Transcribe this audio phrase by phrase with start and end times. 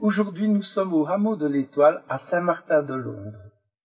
[0.00, 3.38] Aujourd'hui, nous sommes au hameau de l'Étoile à Saint-Martin de Londres.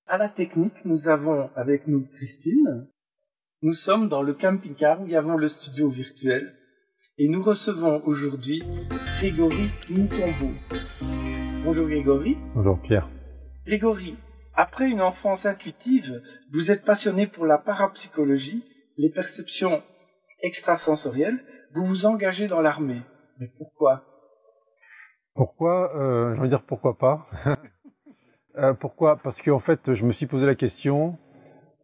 [0.08, 2.88] À la technique, nous avons avec nous Christine.
[3.62, 6.56] Nous sommes dans le camping-car où y avons le studio virtuel
[7.18, 8.62] et nous recevons aujourd'hui
[9.16, 10.54] Grégory Mutombo.
[11.66, 12.38] Bonjour Grégory.
[12.56, 13.10] Bonjour Pierre.
[13.66, 14.16] Grégory,
[14.56, 18.64] après une enfance intuitive, vous êtes passionné pour la parapsychologie,
[18.98, 19.82] les perceptions
[20.42, 21.40] extrasensorielles,
[21.74, 23.02] vous vous engagez dans l'armée.
[23.40, 24.04] Mais pourquoi?
[25.34, 27.28] Pourquoi euh, J'ai envie de dire pourquoi pas.
[28.58, 29.18] euh, pourquoi?
[29.18, 31.18] Parce qu'en fait, je me suis posé la question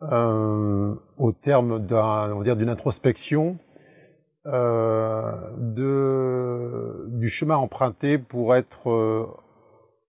[0.03, 3.57] euh, au terme d'une introspection
[4.45, 5.33] euh,
[7.07, 9.37] du chemin emprunté pour être,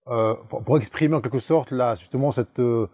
[0.09, 2.87] euh, euh, pour, pour exprimer en quelque sorte là justement cette euh,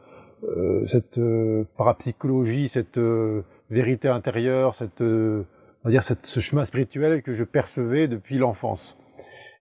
[0.85, 5.43] cette euh, parapsychologie, cette euh, vérité intérieure, cette euh,
[5.83, 8.97] on va dire cette, ce chemin spirituel que je percevais depuis l'enfance.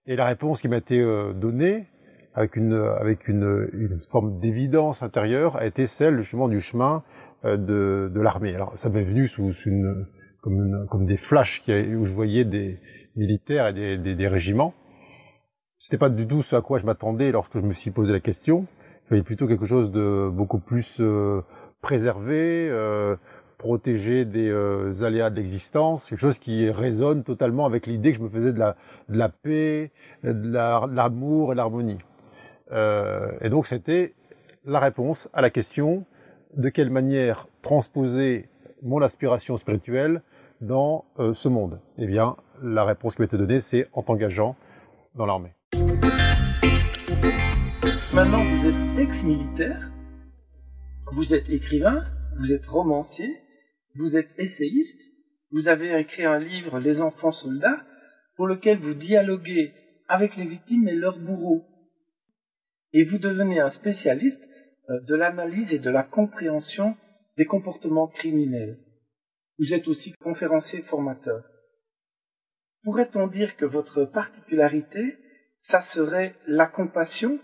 [0.07, 1.87] Et la réponse qui m'a été euh, donnée
[2.33, 7.03] avec une avec une, une forme d'évidence intérieure a été celle justement du chemin
[7.45, 8.53] euh, de, de l'armée.
[8.53, 10.05] Alors ça m'est venu sous, sous une
[10.41, 12.79] comme, une, comme des flashs qui, où je voyais des
[13.15, 14.73] militaires et des, des, des régiments.
[15.85, 18.19] C'était pas du tout ce à quoi je m'attendais lorsque je me suis posé la
[18.19, 18.65] question.
[19.03, 21.43] Je voyais plutôt quelque chose de beaucoup plus euh,
[21.79, 23.15] préservé, euh,
[23.59, 28.23] protégé des euh, aléas de l'existence, quelque chose qui résonne totalement avec l'idée que je
[28.23, 28.75] me faisais de la,
[29.09, 29.91] la paix,
[30.23, 31.99] de l'amour et l'harmonie.
[32.71, 34.15] Et donc c'était
[34.65, 36.03] la réponse à la question
[36.57, 38.49] de quelle manière transposer
[38.81, 40.23] mon aspiration spirituelle
[40.61, 41.05] dans
[41.35, 44.55] ce monde Eh bien, la réponse qui m'a été donnée, c'est en t'engageant
[45.13, 45.51] dans l'armée.
[47.85, 49.91] Maintenant, vous êtes ex-militaire,
[51.11, 52.03] vous êtes écrivain,
[52.35, 53.29] vous êtes romancier,
[53.93, 55.11] vous êtes essayiste,
[55.51, 57.85] vous avez écrit un livre, Les enfants soldats,
[58.37, 59.71] pour lequel vous dialoguez
[60.07, 61.63] avec les victimes et leurs bourreaux.
[62.91, 64.49] Et vous devenez un spécialiste
[64.89, 66.97] euh, de l'analyse et de la compréhension
[67.37, 68.79] des comportements criminels.
[69.59, 71.43] Vous êtes aussi conférencier formateur.
[72.81, 75.19] Pourrait-on dire que votre particularité,
[75.59, 77.39] ça serait la compassion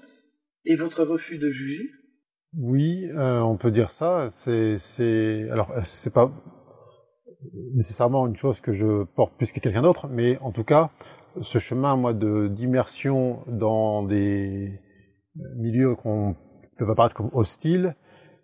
[0.65, 1.89] et votre refus de juger?
[2.57, 4.29] Oui, euh, on peut dire ça.
[4.31, 6.31] C'est, c'est, alors c'est pas
[7.73, 10.91] nécessairement une chose que je porte plus que quelqu'un d'autre, mais en tout cas,
[11.41, 14.79] ce chemin, moi, de d'immersion dans des
[15.57, 16.35] milieux qu'on
[16.77, 17.95] peut apparaître comme hostiles,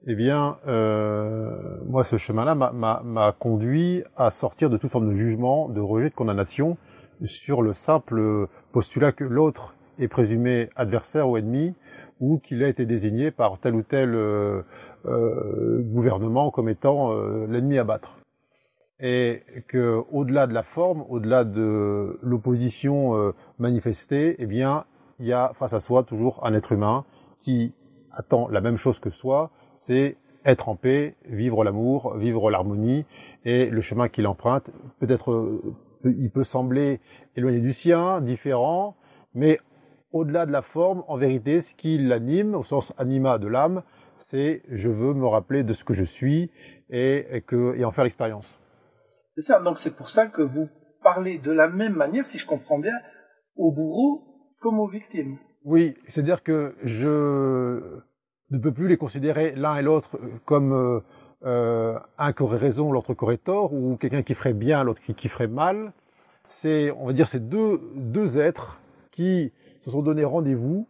[0.08, 5.68] eh bien, euh, moi, ce chemin-là m'a conduit à sortir de toute forme de jugement,
[5.68, 6.78] de rejet, de condamnation
[7.24, 11.74] sur le simple postulat que l'autre est présumé adversaire ou ennemi,
[12.20, 14.62] ou qu'il a été désigné par tel ou tel euh,
[15.06, 18.18] euh, gouvernement comme étant euh, l'ennemi à battre.
[19.00, 24.86] Et que, au-delà de la forme, au-delà de l'opposition euh, manifestée, eh bien,
[25.20, 27.06] il y a face à soi toujours un être humain
[27.40, 27.74] qui
[28.12, 33.06] attend la même chose que soi, c'est être en paix, vivre l'amour, vivre l'harmonie,
[33.46, 35.62] et le chemin qu'il emprunte, peut-être,
[36.04, 37.00] il peut sembler
[37.36, 38.96] éloigné du sien, différent,
[39.36, 39.60] mais
[40.12, 43.84] au-delà de la forme, en vérité, ce qui l'anime, au sens anima de l'âme,
[44.18, 46.52] c'est je veux me rappeler de ce que je suis
[46.90, 48.60] et, et que, et en faire l'expérience.
[49.36, 50.70] C'est ça, donc c'est pour ça que vous
[51.04, 52.96] parlez de la même manière, si je comprends bien,
[53.56, 54.24] aux bourreaux
[54.60, 55.38] comme aux victimes.
[55.64, 58.02] Oui, c'est-à-dire que je
[58.52, 61.00] ne peux plus les considérer l'un et l'autre comme euh,
[61.46, 65.02] euh, un qui aurait raison, l'autre qui aurait tort, ou quelqu'un qui ferait bien, l'autre
[65.02, 65.94] qui, qui ferait mal.
[66.48, 68.80] C'est, on va dire, c'est deux, deux êtres
[69.12, 69.52] qui
[69.88, 70.86] se sont donné rendez-vous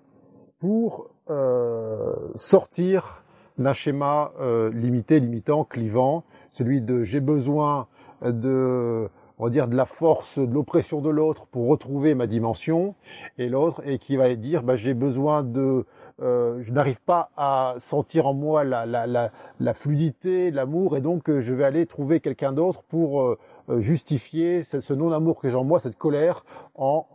[0.58, 3.24] pour euh, sortir
[3.60, 7.88] d'un schéma euh, limité, limitant, clivant, celui de j'ai besoin
[8.24, 9.08] de
[9.40, 12.96] on va dire de la force, de l'oppression de l'autre pour retrouver ma dimension,
[13.38, 15.86] et l'autre et qui va dire bah, j'ai besoin de,
[16.22, 21.02] euh, je n'arrive pas à sentir en moi la, la, la, la fluidité, l'amour, et
[21.02, 23.38] donc euh, je vais aller trouver quelqu'un d'autre pour euh,
[23.78, 26.44] justifier ce, ce non-amour que j'ai en moi, cette colère,
[26.76, 27.06] en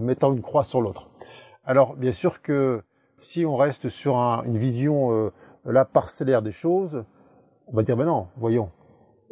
[0.00, 1.09] mettant une croix sur l'autre.
[1.70, 2.82] Alors bien sûr que
[3.18, 5.30] si on reste sur un, une vision
[5.64, 7.04] la parcellaire des choses,
[7.68, 8.72] on va dire ben non, voyons,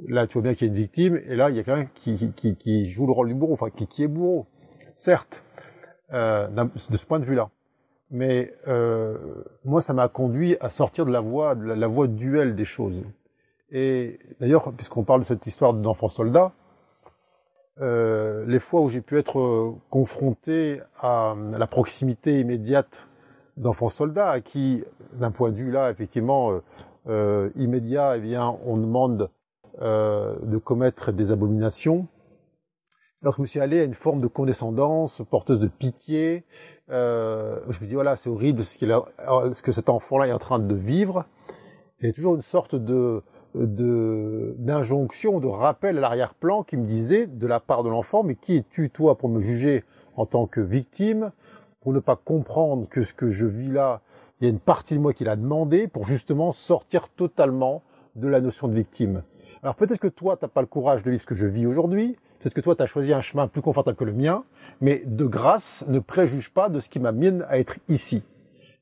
[0.07, 1.91] là tu vois bien qu'il y a une victime, et là il y a quelqu'un
[1.97, 4.47] qui, joue le rôle du bourreau, enfin qui, qui est bourreau,
[4.95, 5.43] certes,
[6.13, 7.51] euh, de ce point de vue-là.
[8.13, 9.19] Mais euh,
[9.65, 12.65] moi, ça m'a conduit à sortir de la voie, de la, la voie duel des
[12.65, 13.05] choses.
[13.73, 16.53] Et d'ailleurs, puisqu'on parle de cette histoire d'enfant soldat,
[17.81, 23.07] euh, les fois où j'ai pu être confronté à la proximité immédiate
[23.57, 26.61] d'enfants soldats, à qui, d'un point de vue là, effectivement,
[27.09, 29.31] euh, immédiat, eh bien, on demande
[29.81, 32.09] euh, de commettre des abominations.
[33.23, 36.45] Alors je me suis allé à une forme de condescendance, porteuse de pitié.
[36.91, 40.39] Euh, je me dis voilà, c'est horrible ce, a, ce que cet enfant-là est en
[40.39, 41.27] train de vivre.
[42.01, 43.23] Il y a toujours une sorte de
[43.67, 48.57] d'injonction, de, rappel à l'arrière-plan qui me disait de la part de l'enfant, mais qui
[48.57, 49.85] es-tu toi pour me juger
[50.17, 51.33] en tant que victime,
[51.81, 54.01] pour ne pas comprendre que ce que je vis là,
[54.41, 57.83] il y a une partie de moi qui l'a demandé pour justement sortir totalement
[58.15, 59.23] de la notion de victime.
[59.63, 61.67] Alors peut-être que toi, tu n'as pas le courage de vivre ce que je vis
[61.67, 64.45] aujourd'hui, peut-être que toi, tu as choisi un chemin plus confortable que le mien,
[64.81, 68.23] mais de grâce, ne préjuge pas de ce qui m'amène à être ici.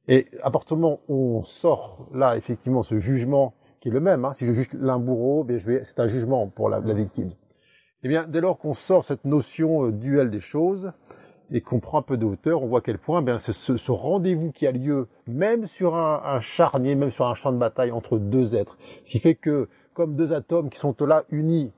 [0.08, 4.00] Et à partir du moment où on sort là, effectivement, ce jugement qui est le
[4.00, 6.80] même, hein, si je juge l'un bourreau, bien, je vais, c'est un jugement pour la,
[6.80, 7.30] la victime.
[8.02, 10.92] Eh bien, dès lors qu'on sort cette notion euh, duel des choses,
[11.50, 13.92] et qu'on prend un peu de hauteur, on voit à quel point bien, ce, ce
[13.92, 17.92] rendez-vous qui a lieu, même sur un, un, charnier, même sur un champ de bataille
[17.92, 21.72] entre deux êtres, ce qui fait que, comme deux atomes qui sont là unis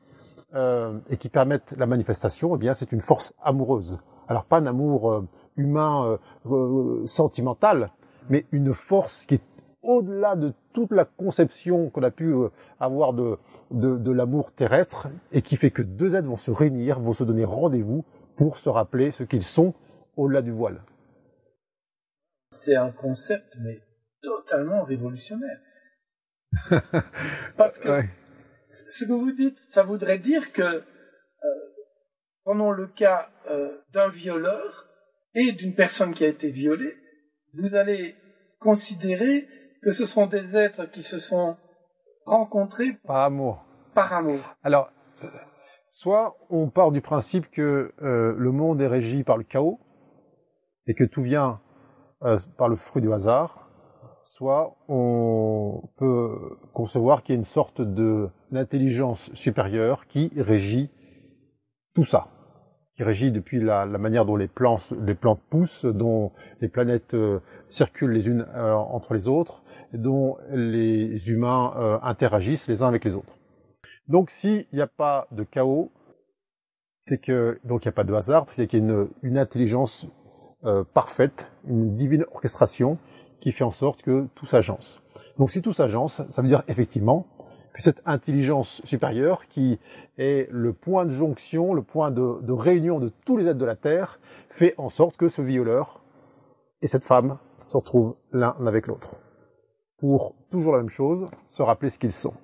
[0.54, 3.98] euh, et qui permettent la manifestation, eh bien, c'est une force amoureuse.
[4.28, 7.90] Alors pas un amour euh, humain euh, sentimental,
[8.28, 9.42] mais une force qui est
[9.88, 13.38] au-delà de toute la conception qu'on a pu euh, avoir de,
[13.70, 17.24] de, de l'amour terrestre et qui fait que deux êtres vont se réunir, vont se
[17.24, 18.04] donner rendez-vous
[18.36, 19.72] pour se rappeler ce qu'ils sont
[20.16, 20.82] au-delà du voile.
[22.50, 23.80] C'est un concept, mais
[24.22, 25.58] totalement révolutionnaire.
[27.56, 28.02] Parce que
[28.68, 30.84] ce que vous dites, ça voudrait dire que, euh,
[32.44, 34.86] prenons le cas euh, d'un violeur
[35.34, 36.92] et d'une personne qui a été violée,
[37.54, 38.16] vous allez
[38.60, 39.48] considérer
[39.82, 41.56] que ce sont des êtres qui se sont
[42.26, 43.64] rencontrés par amour.
[43.94, 44.40] Par amour.
[44.62, 44.90] Alors,
[45.90, 49.80] Soit on part du principe que euh, le monde est régi par le chaos
[50.86, 51.56] et que tout vient
[52.22, 53.68] euh, par le fruit du hasard,
[54.22, 60.90] soit on peut concevoir qu'il y a une sorte de d'intelligence supérieure qui régit
[61.94, 62.28] tout ça,
[62.96, 67.14] qui régit depuis la, la manière dont les plantes, les plantes poussent, dont les planètes
[67.14, 72.88] euh, circulent les unes euh, entre les autres, dont les humains euh, interagissent les uns
[72.88, 73.34] avec les autres.
[74.08, 75.92] Donc s'il n'y a pas de chaos,
[77.00, 80.06] c'est que donc il n'y a pas de hasard, c'est qu'il y a une, intelligence
[80.64, 82.98] euh, parfaite, une divine orchestration
[83.40, 85.00] qui fait en sorte que tout s'agence.
[85.38, 87.26] Donc si tout s'agence, ça veut dire effectivement
[87.72, 89.78] que cette intelligence supérieure qui
[90.16, 93.64] est le point de jonction, le point de, de réunion de tous les êtres de
[93.64, 94.18] la Terre,
[94.48, 96.02] fait en sorte que ce violeur
[96.82, 97.38] et cette femme
[97.68, 99.16] se retrouvent l'un avec l'autre.
[99.98, 102.34] Pour toujours la même chose, se rappeler ce qu'ils sont.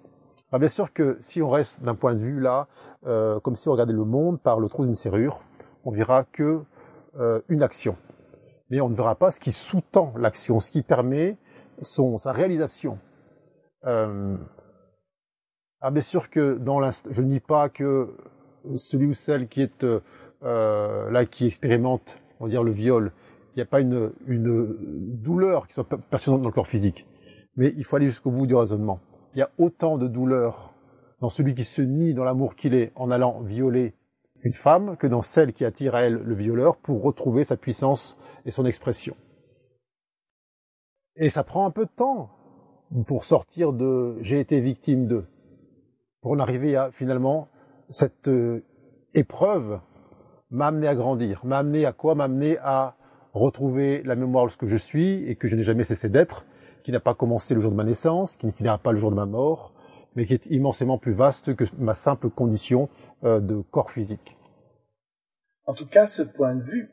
[0.50, 2.68] Alors bien sûr que si on reste d'un point de vue là,
[3.06, 5.40] euh, comme si on regardait le monde par le trou d'une serrure,
[5.84, 6.62] on verra que
[7.18, 7.96] euh, une action.
[8.70, 11.36] Mais on ne verra pas ce qui sous-tend l'action, ce qui permet
[11.80, 12.98] son, sa réalisation.
[13.86, 14.36] Euh,
[15.80, 18.16] alors bien sûr que dans l'instant, je ne dis pas que
[18.76, 19.84] celui ou celle qui est
[20.42, 23.12] euh, là, qui expérimente, on va dire le viol,
[23.54, 24.76] il n'y a pas une, une
[25.22, 27.06] douleur qui soit pertinente dans le corps physique.
[27.56, 29.00] Mais il faut aller jusqu'au bout du raisonnement.
[29.34, 30.74] Il y a autant de douleur
[31.20, 33.94] dans celui qui se nie dans l'amour qu'il est en allant violer
[34.42, 38.18] une femme que dans celle qui attire à elle le violeur pour retrouver sa puissance
[38.44, 39.16] et son expression.
[41.16, 42.30] Et ça prend un peu de temps
[43.06, 45.24] pour sortir de j'ai été victime de,
[46.20, 47.48] pour en arriver à finalement
[47.90, 48.62] cette euh,
[49.14, 49.80] épreuve
[50.50, 52.14] m'a amené à grandir, m'a amené à quoi?
[52.14, 52.96] M'a amené à
[53.32, 56.44] retrouver la mémoire de ce que je suis et que je n'ai jamais cessé d'être,
[56.85, 59.11] qui n'a pas commencé le jour de ma naissance, qui ne finira pas le jour
[59.11, 59.73] de ma mort,
[60.14, 62.88] mais qui est immensément plus vaste que ma simple condition
[63.25, 64.37] euh, de corps physique.
[65.67, 66.91] En tout cas, ce point de vue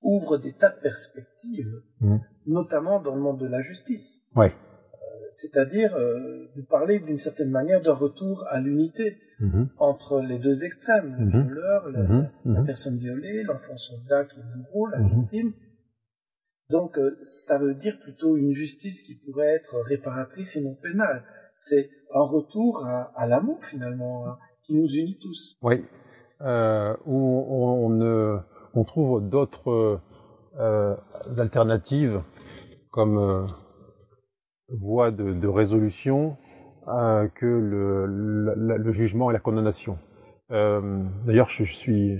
[0.00, 2.16] ouvre des tas de perspectives, mmh.
[2.46, 4.20] notamment dans le monde de la justice.
[4.36, 4.52] Ouais.
[4.52, 9.64] Euh, C'est-à-dire, euh, vous parlez d'une certaine manière d'un retour à l'unité mmh.
[9.78, 11.46] entre les deux extrêmes, le mmh.
[11.46, 15.52] violeur, la, la, personne violée, l'enfant soldat qui est le bourreau, la victime,
[16.70, 21.24] donc euh, ça veut dire plutôt une justice qui pourrait être réparatrice et non pénale.
[21.56, 25.56] C'est un retour à, à l'amour finalement hein, qui nous unit tous.
[25.62, 25.82] Oui,
[26.40, 30.00] euh, on, trouve d'autres
[30.58, 30.96] euh,
[31.38, 32.22] alternatives
[32.90, 33.46] comme euh,
[34.68, 36.36] voie de, résolution
[36.86, 39.98] que le, jugement et la condamnation.
[40.50, 42.18] D'ailleurs, je, suis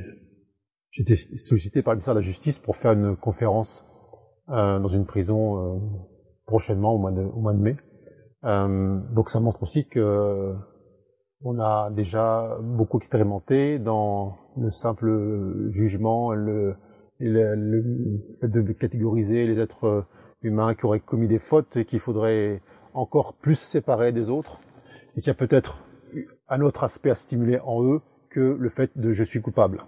[0.90, 3.84] j'ai été sollicité par le ministère de la Justice pour faire une conférence
[4.48, 5.78] dans une prison euh,
[6.46, 7.76] prochainement au mois de, au mois de mai.
[8.44, 10.54] Euh, donc ça montre aussi que
[11.42, 16.76] on a déjà beaucoup expérimenté dans le simple jugement, le,
[17.18, 20.06] le, le fait de catégoriser les êtres
[20.42, 22.62] humains qui auraient commis des fautes et qu'il faudrait
[22.94, 24.60] encore plus séparer des autres,
[25.16, 25.84] et qu'il y a peut-être
[26.48, 29.82] un autre aspect à stimuler en eux que le fait de je suis coupable.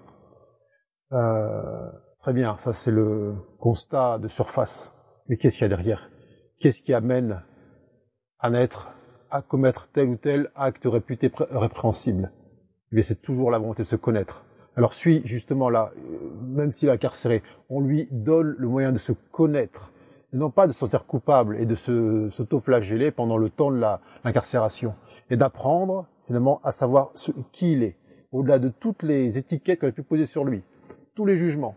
[1.12, 1.90] Euh,
[2.26, 4.92] très bien, ça c'est le constat de surface.
[5.28, 6.10] Mais qu'est-ce qu'il y a derrière?
[6.58, 7.40] Qu'est-ce qui amène
[8.40, 8.88] à naître,
[9.30, 12.32] à commettre tel ou tel acte réputé répréhensible?
[12.90, 14.44] Mais c'est toujours la volonté de se connaître.
[14.74, 15.92] Alors suis justement là,
[16.42, 19.92] même s'il est incarcéré, on lui donne le moyen de se connaître,
[20.32, 23.80] non pas de se sentir coupable et de s'auto-flageller pendant le temps de
[24.24, 24.94] l'incarcération,
[25.30, 27.96] et d'apprendre finalement à savoir ce, qui il est,
[28.32, 30.64] au-delà de toutes les étiquettes qu'on a pu poser sur lui,
[31.14, 31.76] tous les jugements.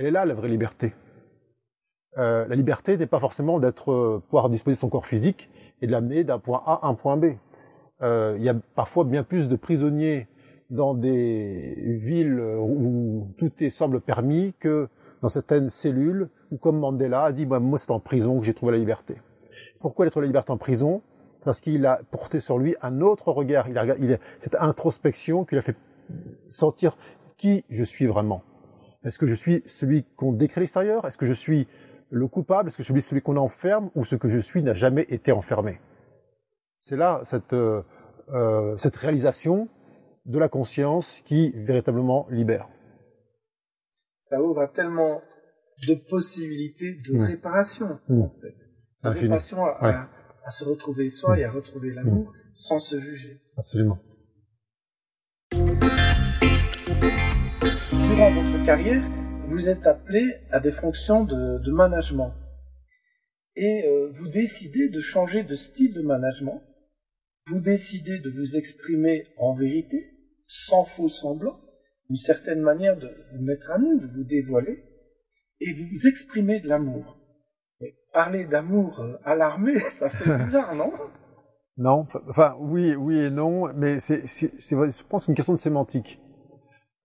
[0.00, 0.94] Elle est là la vraie liberté.
[2.16, 5.50] Euh, la liberté n'est pas forcément d'être euh, pouvoir disposer de son corps physique
[5.82, 7.34] et de l'amener d'un point A à un point B.
[8.00, 10.26] Euh, il y a parfois bien plus de prisonniers
[10.70, 14.88] dans des villes où tout est, semble permis que
[15.20, 18.54] dans certaines cellules où, comme Mandela a dit, bah, moi c'est en prison que j'ai
[18.54, 19.16] trouvé la liberté.
[19.80, 21.02] Pourquoi il a la liberté en prison?
[21.44, 23.68] Parce qu'il a porté sur lui un autre regard.
[23.68, 25.76] Il a, il a cette introspection qui lui a fait
[26.48, 26.96] sentir
[27.36, 28.42] qui je suis vraiment.
[29.04, 31.06] Est-ce que je suis celui qu'on décrit à l'extérieur?
[31.06, 31.66] Est-ce que je suis
[32.10, 32.68] le coupable?
[32.68, 33.90] Est-ce que je suis celui qu'on enferme?
[33.94, 35.80] Ou ce que je suis n'a jamais été enfermé?
[36.78, 37.82] C'est là cette, euh,
[38.28, 39.68] euh cette réalisation
[40.26, 42.68] de la conscience qui véritablement libère.
[44.24, 45.22] Ça ouvre tellement
[45.88, 47.20] de possibilités de mmh.
[47.22, 48.22] réparation, mmh.
[48.22, 48.54] en fait.
[49.02, 50.08] De réparation à,
[50.44, 52.34] à, se retrouver soi et à retrouver l'amour mmh.
[52.52, 53.40] sans se juger.
[53.56, 53.98] Absolument.
[57.88, 59.02] Durant votre carrière,
[59.46, 62.32] vous êtes appelé à des fonctions de, de management.
[63.56, 66.62] Et euh, vous décidez de changer de style de management.
[67.46, 69.98] Vous décidez de vous exprimer en vérité,
[70.46, 71.58] sans faux semblant,
[72.10, 74.84] une certaine manière de vous mettre à nu, de vous dévoiler,
[75.60, 77.16] et vous exprimez de l'amour.
[78.12, 80.92] Parler d'amour euh, à l'armée, ça fait bizarre, non?
[81.76, 86.20] Non, enfin oui, oui et non, mais c'est, je pense, une question de sémantique.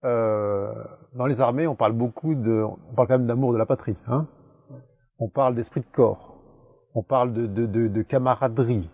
[0.06, 0.72] Euh,
[1.14, 3.96] dans les armées, on parle beaucoup de, on parle quand même d'amour de la patrie,
[4.06, 4.26] hein.
[5.18, 6.36] On parle d'esprit de corps,
[6.94, 8.88] on parle de, de, de, de camaraderie,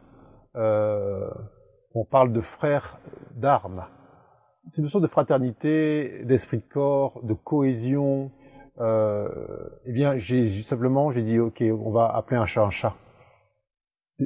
[0.57, 1.31] euh,
[1.95, 2.99] on parle de frères
[3.37, 3.85] d'armes.
[4.67, 8.31] C'est une sorte de fraternité, d'esprit de corps, de cohésion.
[8.79, 9.29] Euh,
[9.85, 12.95] eh bien, j'ai simplement, j'ai dit, ok, on va appeler un chat un chat.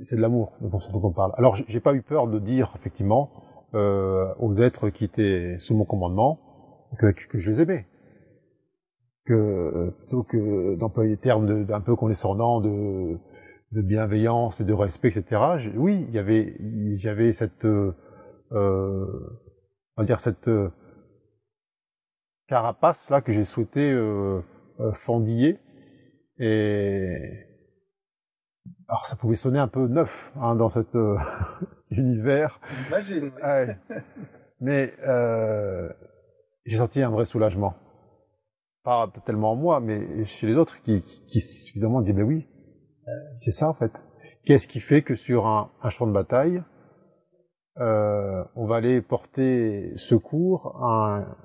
[0.02, 1.32] C'est de l'amour dont on parle.
[1.36, 3.30] Alors, j'ai pas eu peur de dire effectivement
[3.74, 6.38] euh, aux êtres qui étaient sous mon commandement,
[6.98, 7.86] que, que je les aimais.
[9.24, 13.18] Que plutôt que d'employer des termes d'un peu condescendants de,
[13.72, 15.72] de bienveillance et de respect, etc.
[15.76, 16.54] oui, il y avait,
[16.96, 17.92] j'avais cette, euh,
[18.52, 20.70] on va dire cette euh,
[22.46, 24.40] carapace là que j'ai souhaité euh,
[24.80, 25.58] euh, fendiller
[26.38, 27.46] et
[28.88, 31.16] alors ça pouvait sonner un peu neuf hein, dans cet euh,
[31.90, 32.60] univers.
[32.84, 33.32] J'imagine.
[34.60, 35.88] Mais euh,
[36.66, 37.74] j'ai senti un vrai soulagement.
[38.82, 41.38] Pas tellement en moi, mais chez les autres qui, qui, qui
[41.74, 42.46] disaient, ben oui,
[43.38, 44.04] c'est ça en fait.
[44.44, 46.62] Qu'est-ce qui fait que sur un, un champ de bataille,
[47.78, 51.36] euh, on va aller porter secours à un,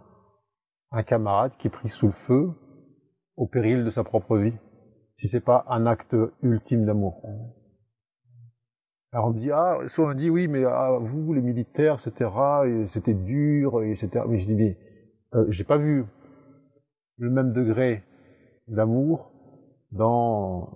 [0.91, 2.51] un, camarade qui est pris sous le feu
[3.35, 4.53] au péril de sa propre vie,
[5.17, 7.21] si c'est pas un acte ultime d'amour?
[9.13, 12.29] Alors on me dit ah soit on dit oui mais ah, vous les militaires etc
[12.87, 14.77] c'était dur etc mais je dis mais
[15.33, 16.05] euh, j'ai pas vu
[17.17, 18.03] le même degré
[18.67, 19.31] d'amour
[19.91, 20.69] dans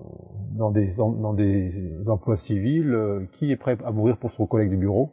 [0.51, 4.69] dans des dans des emplois civils euh, qui est prêt à mourir pour son collègue
[4.69, 5.11] du bureau.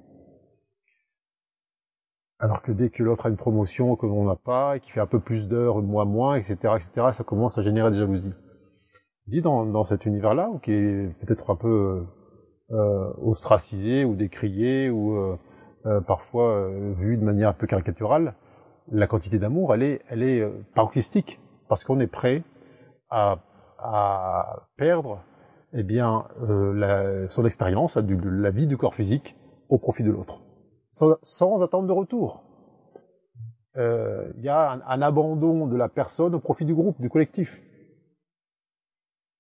[2.38, 5.00] Alors que dès que l'autre a une promotion que l'on n'a pas et qui fait
[5.00, 8.32] un peu plus d'heures moi moins etc etc ça commence à générer des jalousies.
[9.28, 12.04] Dit dans dans cet univers là ou qui est peut-être un peu
[12.72, 15.36] euh, ostracisé ou décrié ou euh,
[15.86, 18.34] euh parfois euh, vu de manière un peu caricaturale
[18.90, 22.42] la quantité d'amour, elle est, elle est euh, paroxystique parce qu'on est prêt
[23.10, 23.38] à,
[23.78, 25.24] à perdre,
[25.72, 29.36] eh bien, euh, son expérience, la vie du corps physique
[29.68, 30.42] au profit de l'autre,
[30.90, 32.44] sans, attendre de retour.
[33.74, 37.62] Il euh, y a un, abandon de la personne au profit du groupe, du collectif.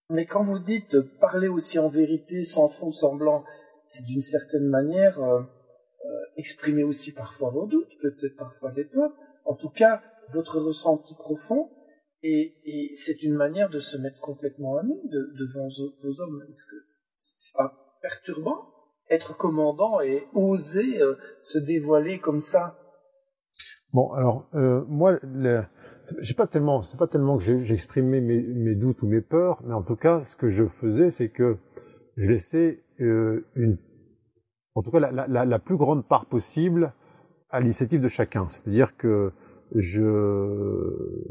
[0.08, 3.44] Mais quand vous dites parler aussi en vérité, sans fond semblant,
[3.86, 5.18] c'est d'une certaine manière
[6.36, 9.12] exprimer aussi parfois vos doutes, peut-être parfois des peurs
[9.44, 11.70] en tout cas votre ressenti profond,
[12.22, 15.68] et, et c'est une manière de se mettre complètement à de, devant
[16.02, 16.44] vos hommes.
[16.48, 16.76] Est-ce que
[17.12, 18.68] c'est pas perturbant
[19.10, 22.78] être commandant et oser euh, se dévoiler comme ça?
[23.92, 25.18] Bon, alors euh, moi,
[26.20, 29.74] j'ai pas tellement, c'est pas tellement que j'exprimais mes, mes, doutes ou mes peurs, mais
[29.74, 31.58] en tout cas, ce que je faisais, c'est que
[32.16, 33.78] je laissais euh, une
[34.74, 36.94] en tout cas la plus grande part possible
[37.52, 38.48] à l'initiative de chacun.
[38.48, 39.32] C'est-à-dire que
[39.74, 40.00] je,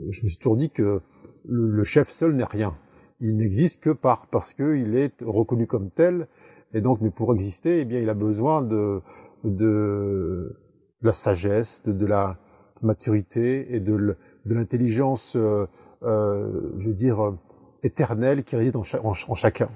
[0.09, 1.01] je me suis toujours dit que
[1.45, 2.73] le, chef seul n'est rien.
[3.19, 6.27] Il n'existe que par parce qu'il est reconnu comme tel.
[6.73, 9.01] Et donc, mais pour exister, eh bien, il a besoin de,
[9.43, 10.57] de,
[11.01, 12.39] la sagesse, de, la
[12.81, 15.65] maturité et de, de l'intelligence, euh,
[16.03, 17.37] euh, je veux dire,
[17.83, 19.69] éternelle qui réside en, en chacun.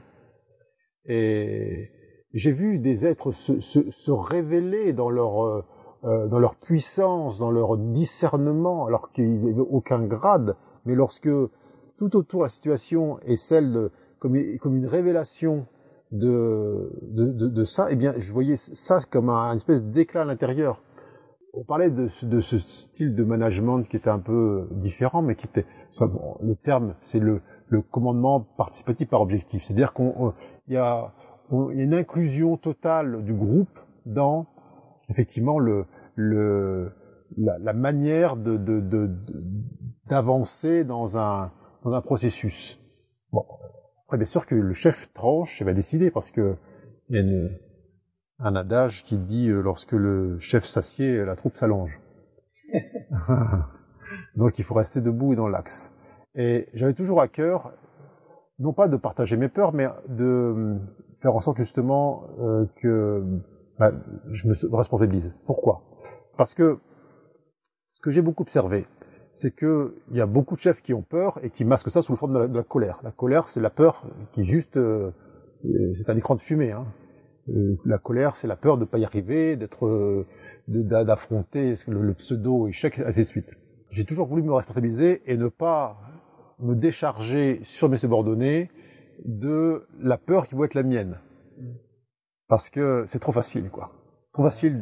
[1.06, 1.90] Et
[2.34, 5.66] j'ai vu des êtres se, se, se révéler dans leur
[6.06, 11.30] euh, dans leur puissance, dans leur discernement, alors qu'ils n'avaient aucun grade, mais lorsque
[11.98, 15.66] tout autour la situation est celle de, comme, une révélation
[16.12, 20.80] de, de, de, ça, eh bien, je voyais ça comme un, espèce d'éclat à l'intérieur.
[21.54, 25.48] On parlait de, de, ce style de management qui était un peu différent, mais qui
[25.48, 25.66] était,
[26.00, 29.64] bon, le terme, c'est le, le commandement participatif par objectif.
[29.64, 30.34] C'est-à-dire qu'on,
[30.68, 31.14] y y a
[31.50, 34.46] une inclusion totale du groupe dans
[35.10, 35.86] effectivement le,
[36.16, 36.92] le,
[37.38, 39.10] la, la manière de, de, de,
[40.08, 41.52] d'avancer dans un,
[41.84, 42.80] dans un processus.
[43.32, 43.46] Bon,
[44.06, 46.56] après bien sûr que le chef tranche et va décider parce que
[47.10, 47.50] il y a
[48.40, 52.00] un adage qui dit euh, lorsque le chef s'assied, la troupe s'allonge.
[54.36, 55.92] Donc il faut rester debout et dans l'axe.
[56.36, 57.74] Et j'avais toujours à cœur,
[58.60, 60.78] non pas de partager mes peurs, mais de
[61.22, 63.24] faire en sorte justement euh, que
[63.80, 63.92] bah,
[64.28, 65.34] je me responsabilise.
[65.46, 65.84] Pourquoi?
[66.38, 66.80] Parce que
[67.94, 68.86] ce que j'ai beaucoup observé,
[69.34, 72.02] c'est que il y a beaucoup de chefs qui ont peur et qui masquent ça
[72.02, 73.00] sous le forme de la, colère.
[73.04, 75.12] La colère, c'est la peur qui juste, euh,
[75.94, 76.72] c'est un écran de fumée.
[76.72, 76.88] Hein.
[77.50, 80.26] Euh, la colère, c'est la peur de ne pas y arriver, d'être, euh,
[80.68, 83.54] d'affronter le, le pseudo échec, ainsi de suite.
[83.92, 85.98] J'ai toujours voulu me responsabiliser et ne pas
[86.60, 88.72] me décharger sur mes subordonnés
[89.24, 91.20] de la peur qui doit être la mienne.
[92.48, 93.92] Parce que c'est trop facile, quoi.
[94.36, 94.80] Trop facile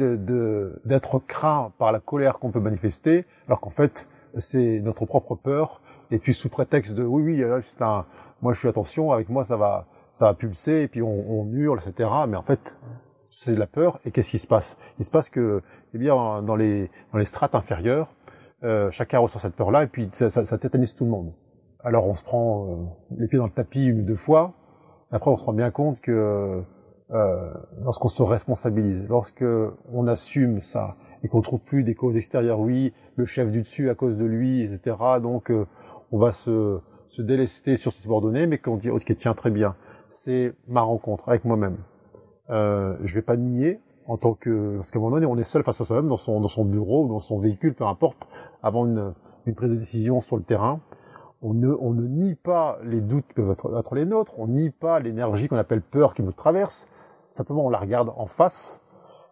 [0.83, 4.07] d'être craint par la colère qu'on peut manifester, alors qu'en fait,
[4.39, 5.79] c'est notre propre peur.
[6.09, 8.07] Et puis sous prétexte de oui, oui, c'est un,
[8.41, 11.53] moi je suis attention, avec moi ça va, ça va pulser, et puis on, on
[11.53, 12.09] hurle, etc.
[12.27, 12.75] Mais en fait,
[13.15, 13.99] c'est de la peur.
[14.05, 14.75] Et qu'est-ce qui se passe?
[14.97, 15.61] Il se passe que,
[15.93, 18.15] eh bien, dans les, dans les strates inférieures,
[18.63, 21.31] euh, chacun ressent cette peur-là, et puis ça, ça, ça tétanise tout le monde.
[21.83, 22.75] Alors on se prend euh,
[23.19, 24.53] les pieds dans le tapis une ou deux fois.
[25.11, 26.63] Après, on se rend bien compte que
[27.11, 29.45] euh, lorsqu'on se responsabilise, lorsque
[29.91, 33.89] on assume ça et qu'on trouve plus des causes extérieures, oui, le chef du dessus
[33.89, 34.95] à cause de lui, etc.
[35.21, 35.65] Donc euh,
[36.11, 39.75] on va se, se délester sur ses subordonnés, mais qu'on dit ok tiens très bien,
[40.07, 41.77] c'est ma rencontre avec moi-même.
[42.49, 45.43] Euh, je vais pas nier en tant que parce qu'à un moment donné on est
[45.43, 48.27] seul face à soi-même dans son dans son bureau ou dans son véhicule, peu importe,
[48.61, 49.13] avant une,
[49.45, 50.79] une prise de décision sur le terrain.
[51.45, 54.47] On ne, on ne nie pas les doutes qui peuvent être, être les nôtres, on
[54.47, 56.87] nie pas l'énergie qu'on appelle peur qui nous traverse,
[57.33, 58.81] Simplement, on la regarde en face.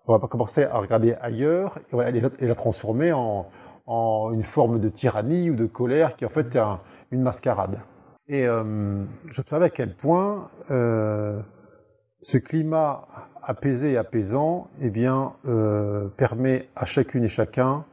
[0.08, 3.48] On va pas commencer à regarder ailleurs et, la, transformer en,
[3.86, 6.62] en, une forme de tyrannie ou de colère qui en fait est
[7.12, 7.80] une mascarade.
[8.28, 11.40] Et euh, j'observais à quel point euh,
[12.22, 13.08] ce climat
[13.44, 17.86] apaisé et apaisant, eh bien, euh, permet à chacune et chacun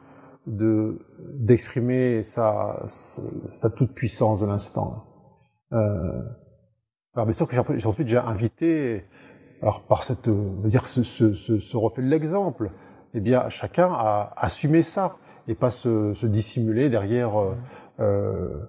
[0.47, 0.99] de
[1.35, 5.05] d'exprimer sa, sa, toute puissance de l'instant.
[5.73, 6.23] Euh,
[7.15, 9.05] alors bien sûr que j'ai ensuite j'ai invité
[9.63, 12.71] alors par cette, euh, dire ce, ce, ce, ce reflet de l'exemple,
[13.15, 15.17] eh bien chacun a assumé ça
[15.49, 17.41] et pas se, se dissimuler derrière.
[17.41, 17.55] Euh,
[18.01, 18.65] euh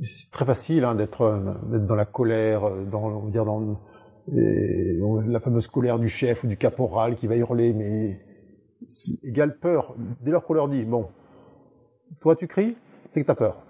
[0.00, 3.78] c'est très facile hein, d'être d'être dans la colère, dans on va dire dans
[4.26, 8.20] la fameuse colère du chef ou du caporal qui va hurler, mais
[9.22, 9.94] égale peur.
[10.20, 11.10] Dès lors qu'on leur dit bon,
[12.20, 12.76] toi tu cries,
[13.10, 13.62] c'est que t'as peur.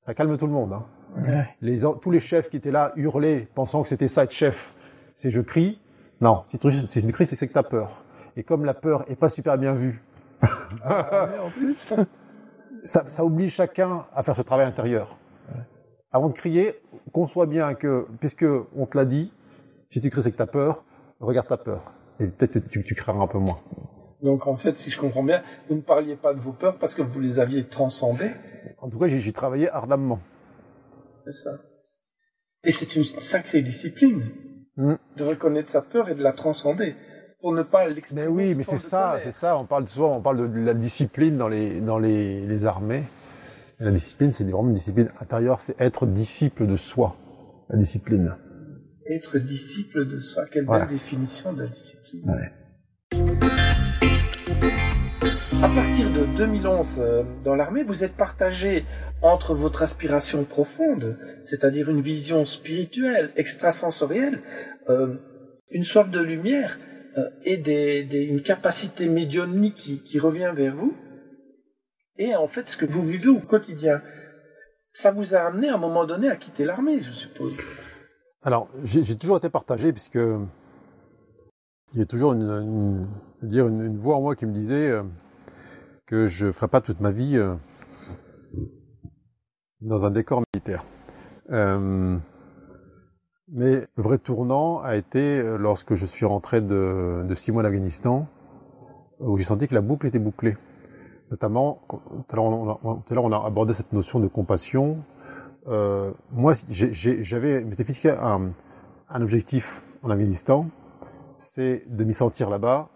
[0.00, 0.72] Ça calme tout le monde.
[0.72, 0.86] Hein.
[1.16, 1.48] Ouais.
[1.60, 4.74] Les, tous les chefs qui étaient là hurlaient, pensant que c'était ça être chef,
[5.16, 5.80] c'est je crie.
[6.20, 8.04] Non, si tu, si tu cries, c'est que tu as peur.
[8.36, 10.02] Et comme la peur est pas super bien vue,
[12.82, 15.18] ça, ça, oblige chacun à faire ce travail intérieur.
[16.12, 16.80] Avant de crier,
[17.12, 19.32] conçois bien que, puisque on te l'a dit,
[19.88, 20.84] si tu cries, c'est que tu as peur,
[21.20, 21.92] regarde ta peur.
[22.20, 23.60] Et peut-être que tu, tu crieras un peu moins.
[24.22, 26.94] Donc en fait, si je comprends bien, vous ne parliez pas de vos peurs parce
[26.94, 28.30] que vous les aviez transcendées.
[28.78, 30.20] En tout cas, j'ai travaillé ardemment.
[31.24, 31.50] C'est ça.
[32.64, 34.24] Et c'est une sacrée discipline.
[34.76, 34.94] Mm.
[35.16, 36.94] de reconnaître sa peur et de la transcender
[37.40, 38.22] pour ne pas l'exprimer.
[38.22, 39.56] Mais oui, mais c'est ça, c'est ça.
[39.56, 43.04] On parle souvent, on parle de la discipline dans les dans les, les armées.
[43.78, 47.16] la discipline, c'est vraiment une discipline intérieure, c'est être disciple de soi.
[47.70, 48.36] La discipline.
[49.06, 52.30] Être disciple de soi, quelle belle définition de la discipline.
[55.36, 58.86] À partir de 2011, euh, dans l'armée, vous êtes partagé
[59.20, 64.40] entre votre aspiration profonde, c'est-à-dire une vision spirituelle, extrasensorielle,
[64.88, 65.16] euh,
[65.70, 66.78] une soif de lumière,
[67.18, 67.60] euh, et
[68.28, 70.94] une capacité médiumnique qui, revient vers vous.
[72.16, 74.00] Et en fait, ce que vous vivez au quotidien,
[74.90, 77.58] ça vous a amené à un moment donné à quitter l'armée, je suppose.
[78.42, 83.06] Alors, j'ai toujours été partagé puisque il y a toujours une,
[83.98, 84.98] voix en moi qui me disait
[86.06, 87.54] que je ne ferais pas toute ma vie euh,
[89.80, 90.82] dans un décor militaire.
[91.50, 92.16] Euh,
[93.48, 97.66] mais le vrai tournant a été lorsque je suis rentré de, de six mois en
[97.66, 98.26] Afghanistan,
[99.20, 100.56] où j'ai senti que la boucle était bouclée.
[101.30, 104.98] Notamment, tout à l'heure on, a abordé cette notion de compassion.
[105.68, 108.50] Euh, moi, j'avais m'étais fixé un,
[109.08, 110.68] un objectif en Afghanistan,
[111.36, 112.88] c'est de m'y sentir là-bas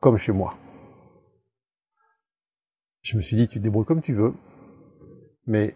[0.00, 0.54] comme chez moi.
[3.04, 4.34] Je me suis dit, tu débrouilles comme tu veux,
[5.46, 5.74] mais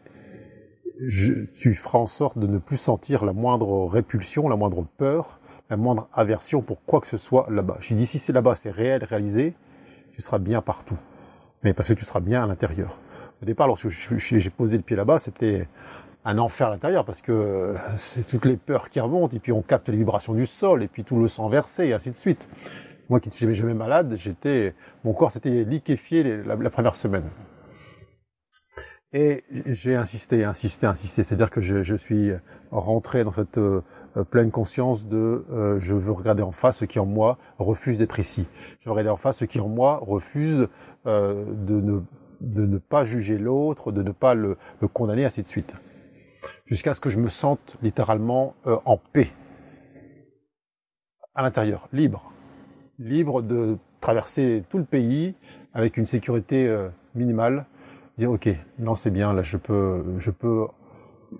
[1.57, 5.39] tu feras en sorte de ne plus sentir la moindre répulsion, la moindre peur,
[5.71, 7.79] la moindre aversion pour quoi que ce soit là-bas.
[7.81, 9.55] J'ai dit, si c'est là-bas, c'est réel, réalisé,
[10.13, 10.99] tu seras bien partout
[11.63, 12.99] mais parce que tu seras bien à l'intérieur.
[13.43, 15.69] Au départ, lorsque j'ai posé le pied là-bas, c'était
[16.25, 19.53] un enfer à l'intérieur parce que euh, c'est toutes les peurs qui remontent et puis
[19.53, 22.15] on capte les vibrations du sol et puis tout le sang versé et ainsi de
[22.15, 22.49] suite.
[23.09, 27.31] Moi qui ne suis jamais malade, j'étais, mon corps s'était liquéfié la, première semaine.
[29.15, 31.25] Et j'ai insisté, insisté, insisté.
[31.25, 32.31] C'est-à-dire que je, suis
[32.71, 33.83] rentré dans cette euh,
[34.31, 38.19] pleine conscience de euh, je veux regarder en face ce qui en moi refuse d'être
[38.19, 38.47] ici.
[38.81, 40.69] Je veux regarder en face ce qui en moi refuse
[41.07, 42.01] euh, de, ne,
[42.41, 45.75] de ne pas juger l'autre, de ne pas le, le, condamner, ainsi de suite.
[46.67, 49.31] Jusqu'à ce que je me sente littéralement euh, en paix
[51.35, 52.33] à l'intérieur, libre,
[52.99, 55.35] libre de traverser tout le pays
[55.75, 56.73] avec une sécurité
[57.15, 57.67] minimale
[58.19, 60.67] dire ok, non c'est bien, là je peux, je peux,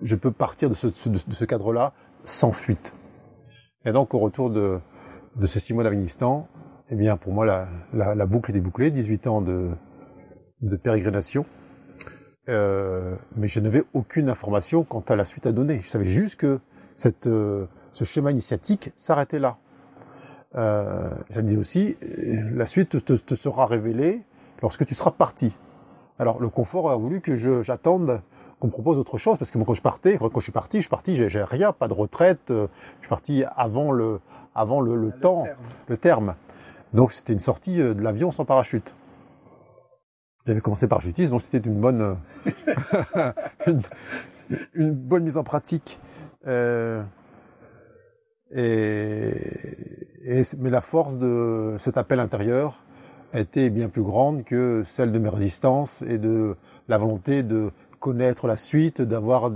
[0.01, 1.93] je peux partir de ce, de ce cadre-là
[2.23, 2.93] sans fuite.
[3.85, 4.79] Et donc au retour de,
[5.35, 6.47] de ce six mois d'Afghanistan,
[6.89, 9.69] eh bien pour moi la, la, la, boucle est bouclée, 18 ans de,
[10.61, 11.45] de pérégrination.
[12.47, 15.81] Euh, mais je n'avais aucune information quant à la suite à donner.
[15.81, 16.59] Je savais juste que
[16.95, 19.57] cette, euh, ce schéma initiatique s'arrêtait là.
[20.55, 24.23] Euh, ça me dit aussi, la suite te, te, sera révélée
[24.61, 25.55] lorsque tu seras parti.
[26.17, 28.21] Alors le confort a voulu que j'attende
[28.59, 30.77] qu'on me propose autre chose parce que moi quand je partais, quand je suis parti,
[30.77, 34.19] je suis parti, j'ai rien, pas de retraite, euh, je suis parti avant le
[34.55, 35.45] avant le, le, temps,
[35.87, 36.35] le terme.
[36.93, 38.93] Donc c'était une sortie euh, de l'avion sans parachute.
[40.45, 42.17] J'avais commencé par parachutisme, donc c'était une bonne
[43.15, 43.31] euh,
[43.67, 43.81] une,
[44.73, 45.99] une, bonne mise en pratique.
[46.47, 47.03] Euh,
[48.53, 49.31] et,
[50.25, 52.83] et, mais la force de cet appel intérieur,
[53.33, 56.55] était bien plus grande que celle de mes résistances et de
[56.87, 59.51] la volonté de connaître la suite, d'avoir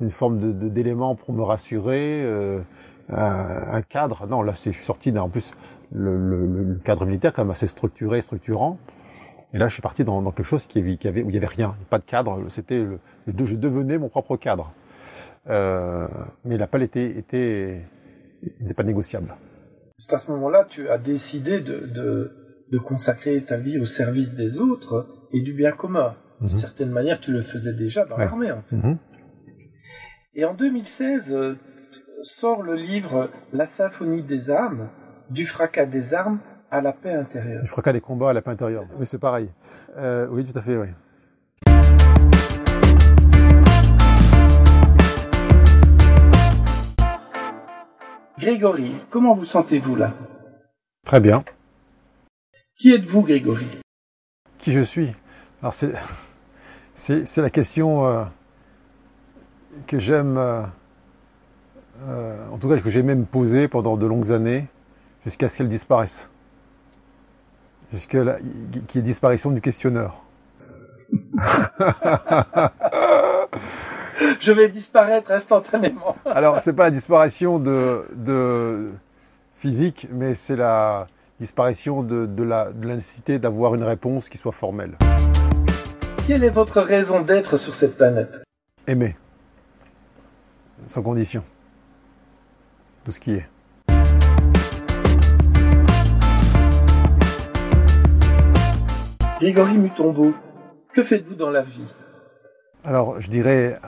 [0.00, 2.60] une forme de, d'élément pour me rassurer, euh,
[3.10, 4.26] un, cadre.
[4.26, 5.52] Non, là, je suis sorti d'un, en plus,
[5.92, 8.78] le, le, cadre militaire quand même assez structuré, structurant.
[9.52, 11.36] Et là, je suis parti dans, dans quelque chose qui, qui avait, où il y
[11.36, 12.40] avait rien, pas de cadre.
[12.48, 12.86] C'était,
[13.26, 14.72] je devenais mon propre cadre.
[15.50, 16.08] Euh,
[16.44, 17.82] mais l'appel était, était,
[18.60, 19.34] n'était pas négociable.
[19.96, 24.32] C'est à ce moment-là, tu as décidé de, de de consacrer ta vie au service
[24.32, 26.16] des autres et du bien commun.
[26.40, 26.56] D'une mhm.
[26.56, 28.76] certaine manière, tu le faisais déjà dans l'armée, en fait.
[28.76, 28.96] Mhm.
[30.34, 31.54] Et en 2016, euh,
[32.22, 34.88] sort le livre La symphonie des âmes,
[35.28, 37.62] du fracas des armes à la paix intérieure.
[37.62, 38.86] Du fracas des combats à la paix intérieure.
[38.98, 39.50] Mais c'est pareil.
[39.98, 40.88] Euh, oui, tout à fait, oui.
[48.42, 50.12] Grégory, comment vous sentez-vous là?
[51.06, 51.44] Très bien.
[52.76, 53.68] Qui êtes-vous, Grégory?
[54.58, 55.12] Qui je suis?
[55.60, 55.92] Alors c'est,
[56.92, 58.24] c'est, la question euh,
[59.86, 60.62] que j'aime, euh,
[62.08, 64.66] euh, en tout cas que j'ai même posée pendant de longues années,
[65.22, 66.28] jusqu'à ce qu'elle disparaisse.
[67.92, 70.24] Jusqu'à la, qu'il y ait disparition du questionneur.
[74.40, 76.16] je vais disparaître instantanément.
[76.24, 78.90] Alors, c'est pas la disparition de, de
[79.54, 81.06] physique, mais c'est la,
[81.42, 84.96] disparition de, de, la, de la nécessité d'avoir une réponse qui soit formelle.
[86.26, 88.44] Quelle est votre raison d'être sur cette planète?
[88.86, 89.16] Aimer.
[90.86, 91.42] Sans condition.
[93.04, 93.48] Tout ce qui est.
[99.40, 100.32] Grégory Mutombo,
[100.92, 101.82] que faites-vous dans la vie?
[102.84, 103.78] Alors, je dirais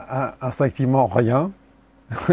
[0.41, 1.51] instinctivement rien.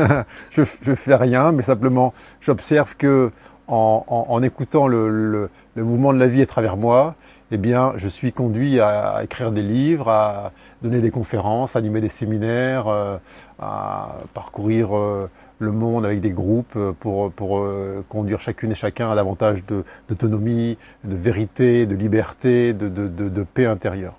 [0.51, 3.33] je, je fais rien, mais simplement j'observe que
[3.69, 7.15] en, écoutant le, mouvement de la vie à travers moi,
[7.51, 12.01] eh bien, je suis conduit à, écrire des livres, à donner des conférences, à animer
[12.01, 13.19] des séminaires, euh,
[13.61, 17.67] à parcourir euh, le monde avec des groupes pour, pour
[18.09, 19.65] conduire chacune et chacun à davantage
[20.09, 24.15] d'autonomie, de, vérité, de liberté, de, de, de, paix intérieure.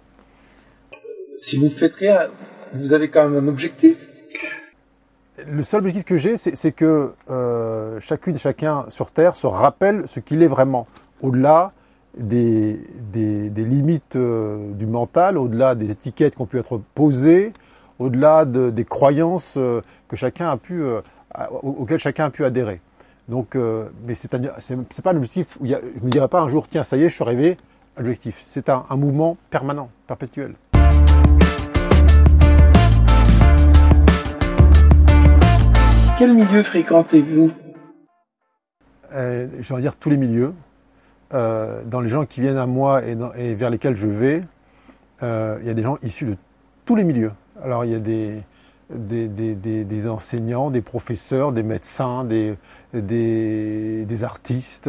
[1.43, 2.29] Si vous faites rien,
[2.71, 4.07] vous avez quand même un objectif
[5.47, 10.07] le seul objectif que j'ai, c'est que euh, chacune et chacun sur Terre se rappelle
[10.07, 10.85] ce qu'il est vraiment,
[11.21, 11.73] au-delà
[12.15, 12.79] des,
[13.11, 17.51] des, limites euh, du mental, au-delà des étiquettes qui ont pu être posées,
[17.97, 20.83] au-delà de, des croyances euh, que chacun a pu,
[21.63, 22.79] auxquelles chacun a pu adhérer.
[23.27, 23.57] Donc,
[24.05, 26.67] mais c'est pas un objectif où il y a, je me dirais pas un jour,
[26.69, 27.57] tiens, ça y est, je suis arrivé
[27.97, 28.43] l'objectif.
[28.47, 30.53] C'est un mouvement permanent, perpétuel.
[36.15, 37.51] Quel milieu fréquentez-vous?
[39.13, 40.53] Euh, Je vais dire tous les milieux.
[41.33, 44.43] Euh, dans les gens qui viennent à moi et, vers lesquels je vais,
[45.23, 46.37] euh, il y a des gens issus de
[46.85, 47.31] tous les milieux.
[47.63, 48.43] Alors il y a des,
[48.91, 52.55] des, enseignants, des professeurs, des médecins, des,
[52.93, 54.87] des, artistes,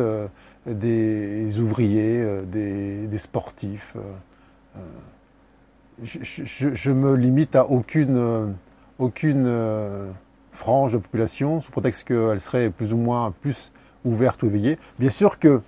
[0.66, 3.96] des ouvriers, des, sportifs.
[6.02, 8.54] Je, ne me limite à aucune,
[8.98, 9.46] aucune
[10.54, 13.72] frange de population, sous prétexte qu'elle serait plus ou moins plus
[14.04, 14.78] ouverte ou éveillée.
[14.98, 15.60] Bien sûr que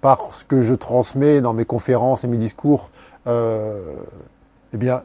[0.00, 2.90] par ce que je transmets dans mes conférences et mes discours,
[3.26, 3.96] euh,
[4.72, 5.02] eh bien,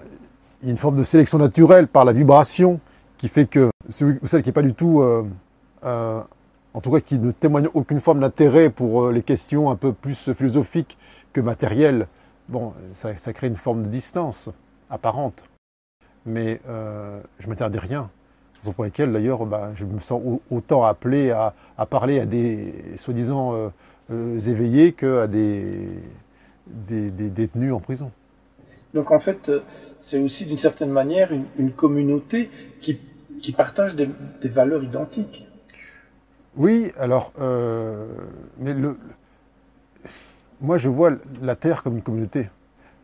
[0.61, 2.79] il y a une forme de sélection naturelle par la vibration
[3.17, 5.25] qui fait que celui ou celle qui n'est pas du tout, euh,
[5.85, 6.21] euh,
[6.73, 10.33] en tout cas qui ne témoigne aucune forme d'intérêt pour les questions un peu plus
[10.33, 10.97] philosophiques
[11.31, 12.07] que matérielles,
[12.49, 14.49] bon, ça, ça crée une forme de distance
[14.89, 15.45] apparente.
[16.25, 18.09] Mais je m'interdis rien
[18.59, 21.53] raison pour lesquelles d'ailleurs bah, je me sens autant appelé à,
[21.89, 23.69] parler à des soi-disant euh,
[24.11, 25.87] euh, éveillés qu'à des,
[26.67, 28.11] des, détenus en prison.
[28.93, 29.61] Donc en fait, euh,
[29.97, 32.49] c'est aussi d'une certaine manière une, communauté
[32.81, 32.99] qui,
[33.41, 34.09] qui partage des,
[34.49, 35.47] valeurs identiques.
[36.57, 37.31] Oui, alors,
[38.57, 38.97] mais le,
[40.59, 42.49] moi je vois la Terre comme une communauté.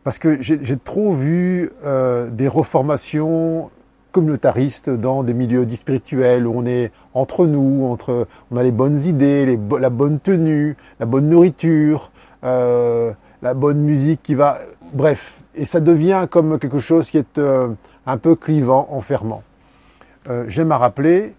[0.02, 1.70] Parce que j'ai trop vu
[2.30, 3.70] des reformations
[4.16, 8.70] communautariste dans des milieux dits spirituels où on est entre nous, entre, on a les
[8.70, 12.10] bonnes idées, la bonne tenue, la bonne nourriture,
[12.42, 14.60] euh, la bonne musique qui va,
[14.94, 17.68] bref, et ça devient comme quelque chose qui est euh,
[18.06, 19.42] un peu clivant, enfermant.
[20.30, 21.34] Euh, J'aime à rappeler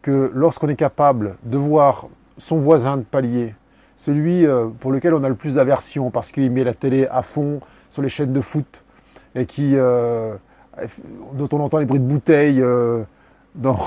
[0.00, 2.06] que lorsqu'on est capable de voir
[2.38, 3.56] son voisin de palier,
[3.96, 7.22] celui euh, pour lequel on a le plus d'aversion parce qu'il met la télé à
[7.22, 7.58] fond
[7.90, 8.84] sur les chaînes de foot
[9.34, 9.74] et qui
[11.34, 13.02] dont on entend les bruits de bouteilles euh,
[13.54, 13.78] dans,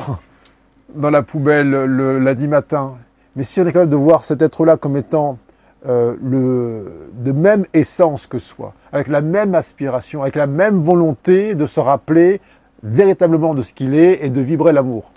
[0.95, 2.97] dans la poubelle le lundi matin.
[3.35, 5.37] Mais si on est capable de voir cet être-là comme étant
[5.85, 11.53] euh, le, de même essence que soi, avec la même aspiration, avec la même volonté
[11.53, 12.41] de se rappeler
[12.81, 15.11] véritablement de ce qu'il est et de vibrer l'amour.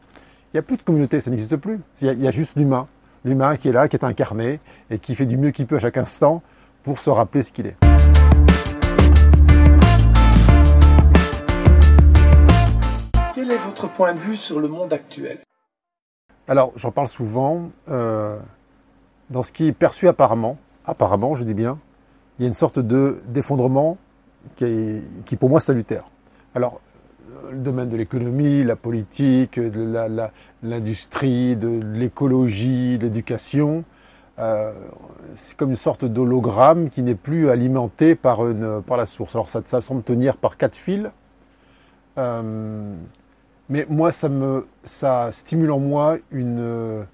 [0.52, 1.80] Il n'y a plus de communauté, ça n'existe plus.
[2.02, 2.88] Il y, a, juste l'humain.
[3.24, 5.80] L'humain qui est là, qui est incarné et qui fait du mieux qu'il peut à
[5.80, 6.42] chaque instant
[6.82, 7.76] pour se rappeler ce qu'il est.
[13.40, 15.38] Quel est votre point de vue sur le monde actuel?
[16.46, 17.70] Alors, j'en parle souvent.
[17.88, 18.38] Euh,
[19.30, 21.78] dans ce qui est perçu apparemment, apparemment, je dis bien,
[22.38, 23.96] il y a une sorte de d'effondrement
[24.56, 26.04] qui, est, qui pour moi salutaire.
[26.54, 26.82] Alors,
[27.50, 29.58] le domaine de l'économie, la politique,
[30.62, 33.84] l'industrie, de l'écologie, l'éducation,
[34.38, 34.74] euh,
[35.34, 39.34] c'est comme une sorte d'hologramme qui n'est plus alimenté par, une, par la source.
[39.34, 41.08] Alors ça, semble tenir par quatre fils.
[42.18, 42.94] Euh,
[43.70, 47.06] mais moi, ça me, ça stimule en moi un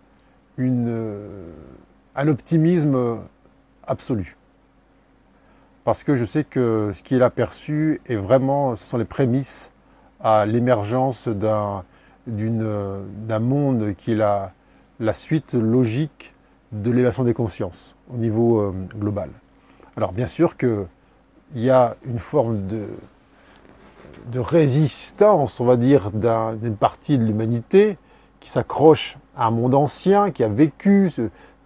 [2.28, 3.18] optimisme
[3.86, 4.36] absolu.
[5.84, 9.70] Parce que je sais que ce qui est aperçu est vraiment, ce sont les prémices
[10.18, 11.84] à l'émergence d'un,
[12.26, 14.52] d'un monde qui est la,
[14.98, 16.34] la suite logique
[16.72, 19.30] de l'élévation des consciences au niveau euh, global.
[19.96, 20.88] Alors bien sûr qu'il
[21.54, 22.86] y a une forme de,
[24.30, 27.96] de résistance, on va dire, d'une partie de l'humanité
[28.40, 31.10] qui s'accroche à un monde ancien, qui a vécu,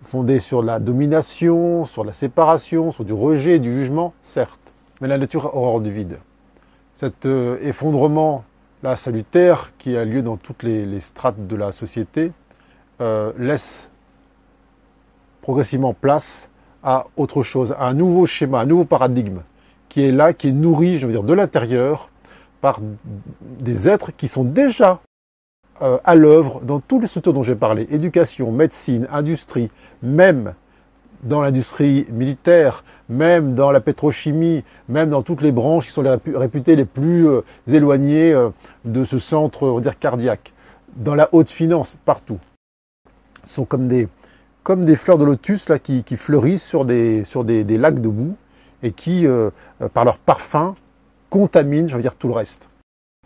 [0.03, 4.61] fondé sur la domination, sur la séparation, sur du rejet, du jugement, certes.
[5.01, 6.19] Mais la nature horreur du vide.
[6.95, 8.45] Cet euh, effondrement
[8.83, 12.33] là salutaire qui a lieu dans toutes les, strates de la société
[13.01, 13.89] euh, laisse
[15.43, 16.51] progressivement place
[16.83, 19.41] à autre chose, à un nouveau schéma, un nouveau paradigme
[19.89, 22.10] qui est là, qui est nourri, je veux dire, de l'intérieur
[22.61, 22.81] par
[23.41, 25.01] des êtres qui sont déjà
[25.83, 29.71] euh, à l'œuvre dans tous les structures dont j'ai parlé, éducation, médecine, industrie,
[30.03, 30.55] même
[31.23, 36.77] dans l'industrie militaire, même dans la pétrochimie, même dans toutes les branches qui sont réputées
[36.77, 38.51] les plus euh, éloignées euh,
[38.85, 40.53] de ce centre cardiaque.
[40.97, 42.39] dans la haute finance, partout.
[43.45, 44.07] sont comme des,
[44.63, 47.25] comme des fleurs de lotus qui, fleurissent sur des,
[47.79, 48.37] lacs de boue
[48.83, 49.27] et qui,
[49.93, 50.75] par leur parfum,
[51.31, 52.69] contaminent, je veux dire, tout le reste.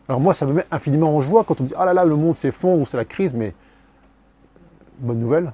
[0.08, 2.04] Alors moi, ça me met infiniment en joie quand on me dit, ah là là,
[2.04, 3.54] le monde s'effondre ou c'est la crise, mais
[4.98, 5.52] bonne nouvelle.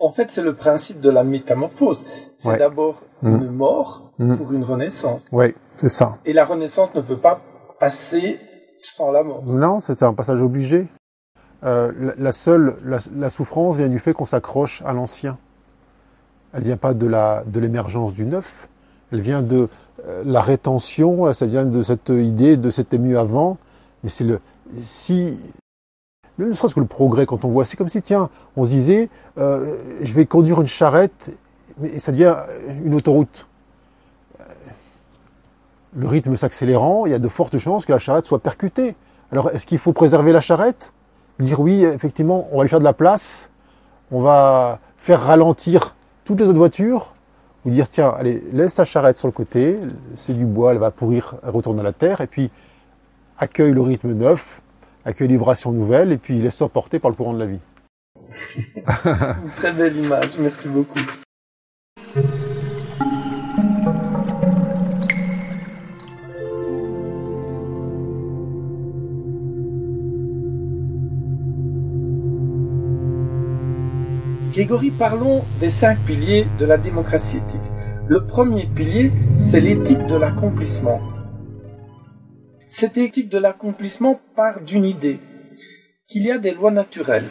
[0.00, 2.06] En fait, c'est le principe de la métamorphose.
[2.36, 3.28] C'est d'abord mm.
[3.28, 4.36] une mort mm.
[4.36, 5.26] pour une renaissance.
[5.32, 6.14] Oui, c'est ça.
[6.24, 7.40] Et la renaissance ne peut pas
[7.80, 8.38] passer
[8.78, 9.42] sans la mort.
[9.44, 10.88] Non, c'est un passage obligé.
[11.64, 15.38] Euh, la, seule, la, souffrance vient du fait qu'on s'accroche à l'ancien.
[16.52, 18.68] Elle vient pas de la de l'émergence du neuf.
[19.10, 19.68] Elle vient de
[20.24, 21.32] la rétention.
[21.32, 23.58] ça vient de cette idée de c'était mieux avant.
[24.02, 24.40] Mais c'est le
[24.76, 25.36] si
[26.46, 29.08] ne serait-ce que le progrès quand on voit, c'est comme si tiens, on se disait,
[29.38, 31.36] euh, je vais conduire une charrette,
[31.78, 32.36] mais ça devient
[32.84, 33.46] une autoroute.
[35.96, 38.94] Le rythme s'accélérant, il y a de fortes chances que la charrette soit percutée.
[39.32, 40.92] Alors, est-ce qu'il faut préserver la charrette?
[41.40, 43.50] Dire oui, effectivement, on va lui faire de la place,
[44.10, 47.14] on va faire ralentir toutes les autres voitures,
[47.70, 49.78] dire tiens, allez, laisse ta charrette sur le côté,
[50.14, 52.50] c'est du bois, elle va pourrir, elle retourne à la terre, et puis
[53.38, 54.60] accueille le rythme neuf,
[55.04, 57.60] accueille les vibrations nouvelles, et puis laisse-toi porter par le courant de la vie.
[59.56, 61.00] Très belle image, merci beaucoup.
[74.58, 77.60] Grégory, parlons des cinq piliers de la démocratie éthique.
[78.08, 81.00] Le premier pilier, c'est l'éthique de l'accomplissement.
[82.66, 85.20] Cette éthique de l'accomplissement part d'une idée,
[86.08, 87.28] qu'il y a des lois naturelles,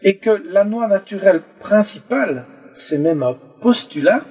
[0.00, 4.24] et que la loi naturelle principale, c'est même un postulat,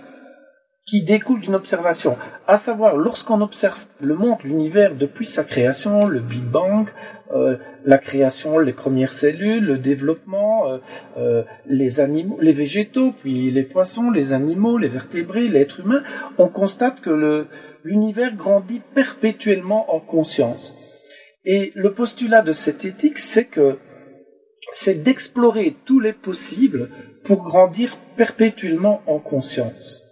[0.86, 6.20] qui découle d'une observation, à savoir lorsqu'on observe le monde, l'univers depuis sa création, le
[6.20, 6.90] Big Bang,
[7.32, 10.78] euh, la création, les premières cellules, le développement, euh,
[11.18, 16.04] euh, les animaux, les végétaux, puis les poissons, les animaux, les vertébrés, l'être humain,
[16.38, 17.48] on constate que
[17.84, 20.76] l'univers grandit perpétuellement en conscience.
[21.46, 23.78] Et le postulat de cette éthique, c'est que
[24.74, 26.90] c'est d'explorer tous les possibles
[27.24, 30.03] pour grandir perpétuellement en conscience.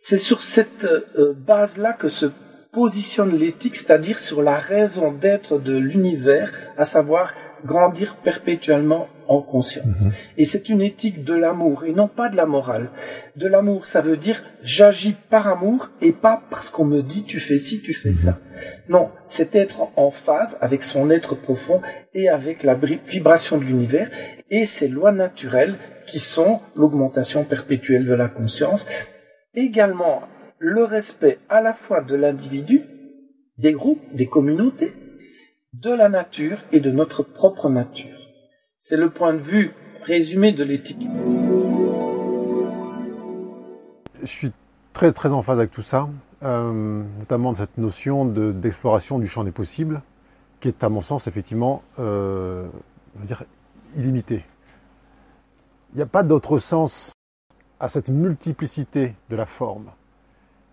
[0.00, 2.26] C'est sur cette euh, base-là que se
[2.70, 7.34] positionne l'éthique, c'est-à-dire sur la raison d'être de l'univers, à savoir
[7.64, 10.00] grandir perpétuellement en conscience.
[10.00, 10.12] Mhm.
[10.36, 12.90] Et c'est une éthique de l'amour et non pas de la morale.
[13.34, 17.40] De l'amour, ça veut dire j'agis par amour et pas parce qu'on me dit tu
[17.40, 18.30] fais ci, tu fais ça.
[18.30, 18.38] Mhm.
[18.90, 21.82] Non, c'est être en phase avec son être profond
[22.14, 24.08] et avec la vibration de l'univers
[24.48, 25.74] et ces lois naturelles
[26.06, 28.86] qui sont l'augmentation perpétuelle de la conscience
[29.58, 30.22] également
[30.58, 32.82] le respect à la fois de l'individu,
[33.58, 34.92] des groupes, des communautés,
[35.72, 38.16] de la nature et de notre propre nature.
[38.78, 41.06] C'est le point de vue résumé de l'éthique.
[44.20, 44.52] Je suis
[44.92, 46.08] très très en phase avec tout ça,
[46.42, 50.02] euh, notamment de cette notion d'exploration du champ des possibles,
[50.60, 52.66] qui est à mon sens effectivement, euh,
[53.22, 53.44] dire,
[53.96, 54.44] illimité.
[55.92, 57.12] Il n'y a pas d'autre sens
[57.80, 59.90] à cette multiplicité de la forme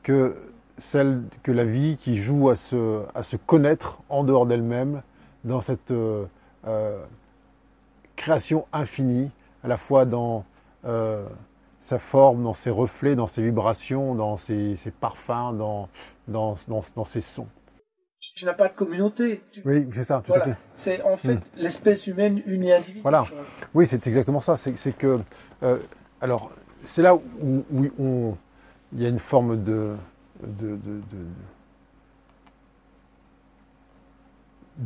[0.04, 0.36] que
[0.78, 5.02] celle que la vie qui joue à se, à se connaître en dehors d'elle-même
[5.44, 6.26] dans cette euh,
[6.68, 7.04] euh,
[8.16, 9.32] création infinie,
[9.64, 10.46] à la fois dans
[10.86, 11.26] euh,
[11.80, 15.90] sa forme, dans ses reflets, dans ses vibrations, dans ses, parfums, dans,
[16.28, 17.48] dans, dans, ses sons.
[18.20, 19.44] Tu, n'as pas de communauté.
[19.66, 20.56] Oui, c'est ça, tout à fait.
[20.74, 21.42] C'est en fait hmm.
[21.58, 23.02] l'espèce humaine unie individuelle.
[23.04, 23.26] Voilà.
[23.76, 24.58] Oui, c'est exactement ça.
[24.58, 25.20] C'est que,
[26.22, 26.52] alors,
[26.86, 28.36] c'est là où,
[28.94, 29.96] il y a une forme de,
[30.44, 30.78] de,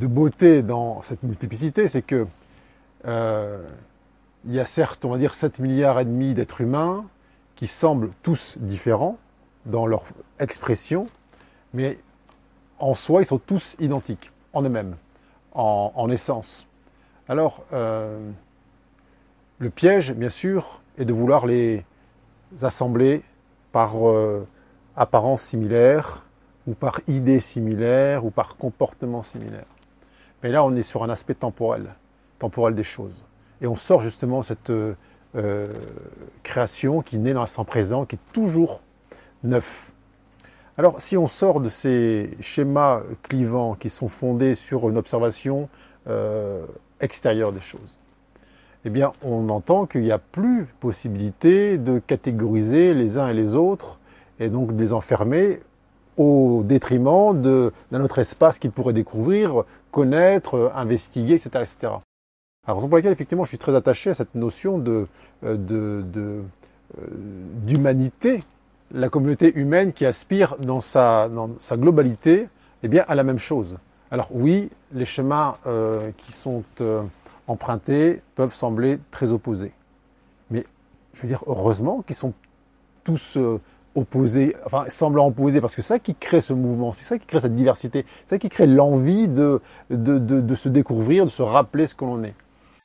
[0.07, 2.27] beauté dans cette multiplicité, c'est que
[3.05, 3.63] euh,
[4.45, 7.05] il y a certes, on va dire, 7 milliards et demi d'êtres humains
[7.55, 9.17] qui semblent tous différents
[9.65, 10.03] dans leur
[10.39, 11.07] expression,
[11.73, 11.97] mais
[12.79, 14.95] en soi, ils sont tous identiques, en eux-mêmes,
[15.53, 16.65] en, essence.
[17.27, 18.31] Alors, euh,
[19.59, 21.83] le piège, bien sûr, est de vouloir les
[22.61, 23.23] assemblés
[23.71, 24.47] par euh,
[24.95, 26.25] apparence similaire,
[26.67, 29.65] ou par idée similaire, ou par comportement similaire.
[30.43, 31.87] Mais là, on est sur un aspect temporel,
[32.37, 33.25] temporel des choses.
[33.61, 34.95] Et on sort justement cette euh,
[35.35, 35.73] euh,
[36.43, 38.81] création qui naît dans l'instant présent, qui est toujours
[39.43, 39.91] neuf.
[40.77, 45.69] Alors, si on sort de ces schémas clivants qui sont fondés sur une observation
[47.01, 47.98] extérieure des choses,
[48.85, 53.55] eh bien, on entend qu'il n'y a plus possibilité de catégoriser les uns et les
[53.55, 53.99] autres
[54.39, 55.59] et donc de les enfermer
[56.17, 61.93] au détriment d'un autre espace qu'il pourrait découvrir, connaître, investiguer, etc., etc.
[62.65, 65.05] Alors, raison pour laquelle, effectivement, je suis très attaché à cette notion euh,
[65.43, 66.41] euh,
[67.65, 68.43] d'humanité,
[68.91, 71.29] la communauté humaine qui aspire dans sa,
[71.73, 72.49] globalité,
[72.83, 73.77] eh bien, à la même chose.
[74.11, 76.63] Alors oui, les chemins euh, qui sont
[77.49, 79.73] empruntés peuvent sembler très opposés,
[80.49, 80.65] mais
[81.13, 82.33] je veux dire heureusement qu'ils sont
[83.03, 83.59] tous euh,
[83.95, 87.25] opposés, enfin semblant opposés, parce que c'est ça qui crée ce mouvement, c'est ça qui
[87.25, 91.29] crée cette diversité, c'est ça qui crée l'envie de, de, de, de, se découvrir, de
[91.29, 92.35] se rappeler ce que l'on est.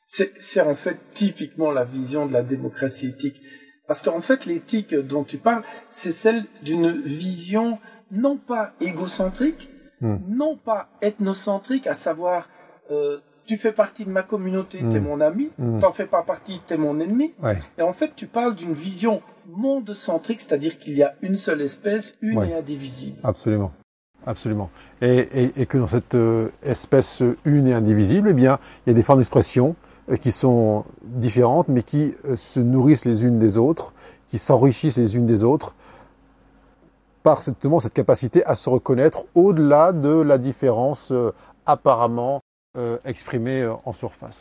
[0.06, 3.40] C'est en fait typiquement la vision de la démocratie éthique.
[3.86, 7.78] Parce qu'en fait, l'éthique dont tu parles, c'est celle d'une vision
[8.10, 10.16] non pas égocentrique, hmm.
[10.28, 12.48] non pas ethnocentrique, à savoir
[12.90, 15.04] euh, tu fais partie de ma communauté, tu es hmm.
[15.04, 15.78] mon ami, hmm.
[15.80, 17.34] t'en fais pas partie, tu es mon ennemi.
[17.78, 19.22] Et en fait, tu parles d'une vision
[19.52, 23.18] monde-centrique, c'est-à-dire qu'il y a une seule espèce, une et indivisible.
[23.22, 23.72] Absolument.
[24.26, 24.70] Absolument.
[25.02, 28.92] Et, et, et que dans cette euh, espèce une et indivisible, eh bien, il y
[28.92, 29.76] a des formes d'expression
[30.10, 33.92] euh, qui sont différentes, mais qui euh, se nourrissent les unes des autres,
[34.28, 35.74] qui s'enrichissent les unes des autres,
[37.22, 41.12] par cette, cette capacité à se reconnaître au-delà de la différence
[41.64, 42.42] apparemment
[43.04, 44.40] exprimée en surface.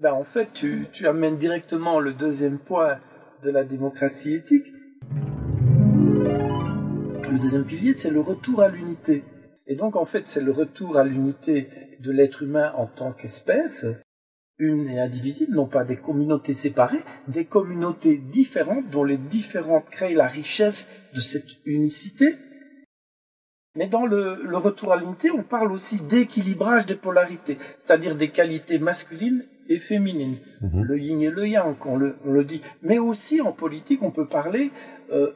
[0.00, 2.98] Ben, en fait, tu amènes directement le deuxième point
[3.42, 4.66] de la démocratie éthique.
[7.30, 9.24] Le deuxième pilier, c'est le retour à l'unité.
[9.66, 11.68] Et donc, en fait, c'est le retour à l'unité
[12.00, 13.86] de l'être humain en tant qu'espèce,
[14.58, 20.14] une et indivisible, non pas des communautés séparées, des communautés différentes dont les différentes créent
[20.14, 22.36] la richesse de cette unicité.
[23.76, 28.78] Mais dans le, retour à l'unité, on parle aussi d'équilibrage des polarités, c'est-à-dire des qualités
[28.78, 30.82] masculines et féminines, mhm.
[30.84, 32.62] le yin et le yang, on le, on le, dit.
[32.82, 34.70] Mais aussi en politique, on peut parler
[35.10, 35.32] euh,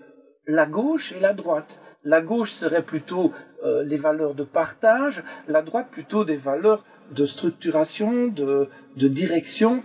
[0.47, 1.81] la gauche et la droite.
[2.05, 3.33] La gauche serait plutôt
[3.65, 9.83] euh, les valeurs de partage, la droite plutôt des valeurs de structuration, de, de direction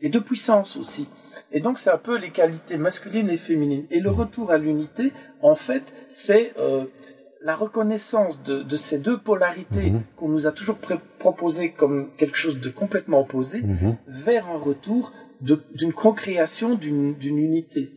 [0.00, 1.08] et de puissance aussi.
[1.52, 3.86] Et donc c'est un peu les qualités masculines et féminines.
[3.90, 6.84] Et le retour à l'unité, en fait, c'est euh,
[7.42, 10.02] la reconnaissance de, de, ces deux polarités mhm.
[10.16, 10.78] qu'on nous a toujours
[11.18, 13.96] proposées comme quelque chose de complètement opposé, mhm.
[14.06, 17.92] vers un retour d'une concréation d'une unité.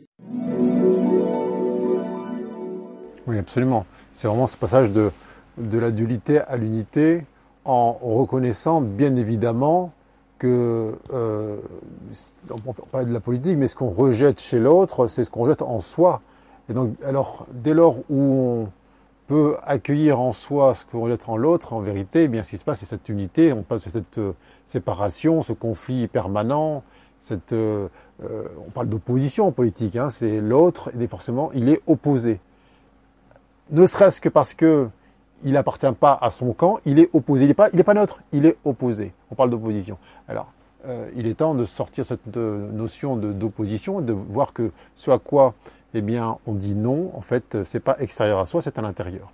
[3.27, 3.85] Oui, absolument.
[4.13, 5.11] C'est vraiment ce passage de,
[5.57, 7.25] de la dualité à l'unité
[7.63, 9.93] en reconnaissant bien évidemment
[10.39, 11.57] que, euh,
[12.49, 15.43] on peut parler de la politique, mais ce qu'on rejette chez l'autre, c'est ce qu'on
[15.43, 16.21] rejette en soi.
[16.69, 18.67] Et donc, alors, dès lors où on
[19.29, 22.57] peut accueillir en soi ce qu'on rejette en l'autre, en vérité, eh bien, ce qui
[22.57, 24.33] se passe, c'est cette unité, on passe de cette euh,
[24.65, 26.83] séparation, ce conflit permanent,
[27.19, 27.89] cette, euh,
[28.23, 32.39] euh on parle d'opposition en politique, hein, c'est l'autre, et forcément, il est opposé
[33.71, 34.89] ne serait-ce que parce que
[35.43, 37.45] il n'appartient pas à son camp, il est opposé.
[37.45, 39.13] Il n'est pas, pas neutre, il est opposé.
[39.29, 39.99] On parle d'opposition.
[40.27, 40.51] Alors,
[41.15, 45.53] il est temps de sortir cette notion d'opposition, de, voir que ce à quoi,
[45.93, 49.31] eh bien, on dit non, en fait, c'est pas extérieur à soi, c'est à l'intérieur.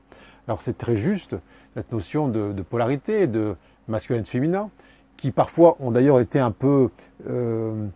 [0.47, 1.35] Alors, c'est très juste
[1.73, 3.55] cette notion de, polarité, de
[3.87, 4.69] masculin et de féminin,
[5.17, 6.89] qui parfois ont d'ailleurs été un peu
[7.29, 7.87] euh,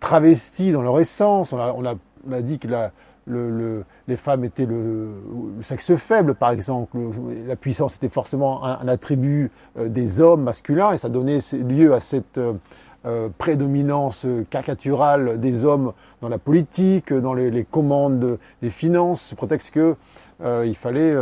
[0.00, 1.52] travestis dans leur essence.
[1.52, 2.68] On a, dit que
[4.08, 5.12] les femmes étaient le,
[5.60, 6.96] sexe faible, par exemple.
[7.46, 12.00] La puissance était forcément un, attribut euh, des hommes masculins et ça donnait lieu à
[12.00, 12.40] cette
[13.04, 19.36] euh, euh, prédominance caricaturale des hommes dans la politique, dans les, commandes des finances, sous
[19.36, 19.96] prétexte que
[20.64, 21.14] il fallait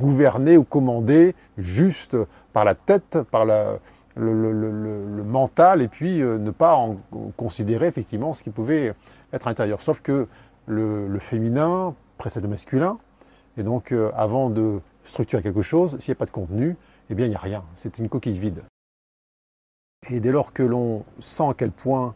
[0.00, 2.16] gouverner ou commander juste
[2.52, 3.78] par la tête, par la,
[4.16, 6.96] le, le, mental, et puis ne pas en
[7.36, 8.92] considérer effectivement ce qui pouvait
[9.32, 9.80] être intérieur.
[9.80, 10.26] Sauf que
[10.66, 12.98] le, féminin précède le masculin.
[13.56, 16.76] Et donc, euh, avant de structurer quelque chose, s'il n'y a pas de contenu,
[17.10, 17.64] eh bien, il n'y a rien.
[17.74, 18.62] C'est une coquille vide.
[20.10, 22.10] Et dès lors que l'on sent à quel point,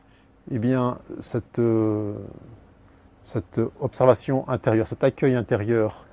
[0.50, 2.18] eh bien, cette, euh,
[3.22, 6.04] cette observation intérieure, cet accueil intérieur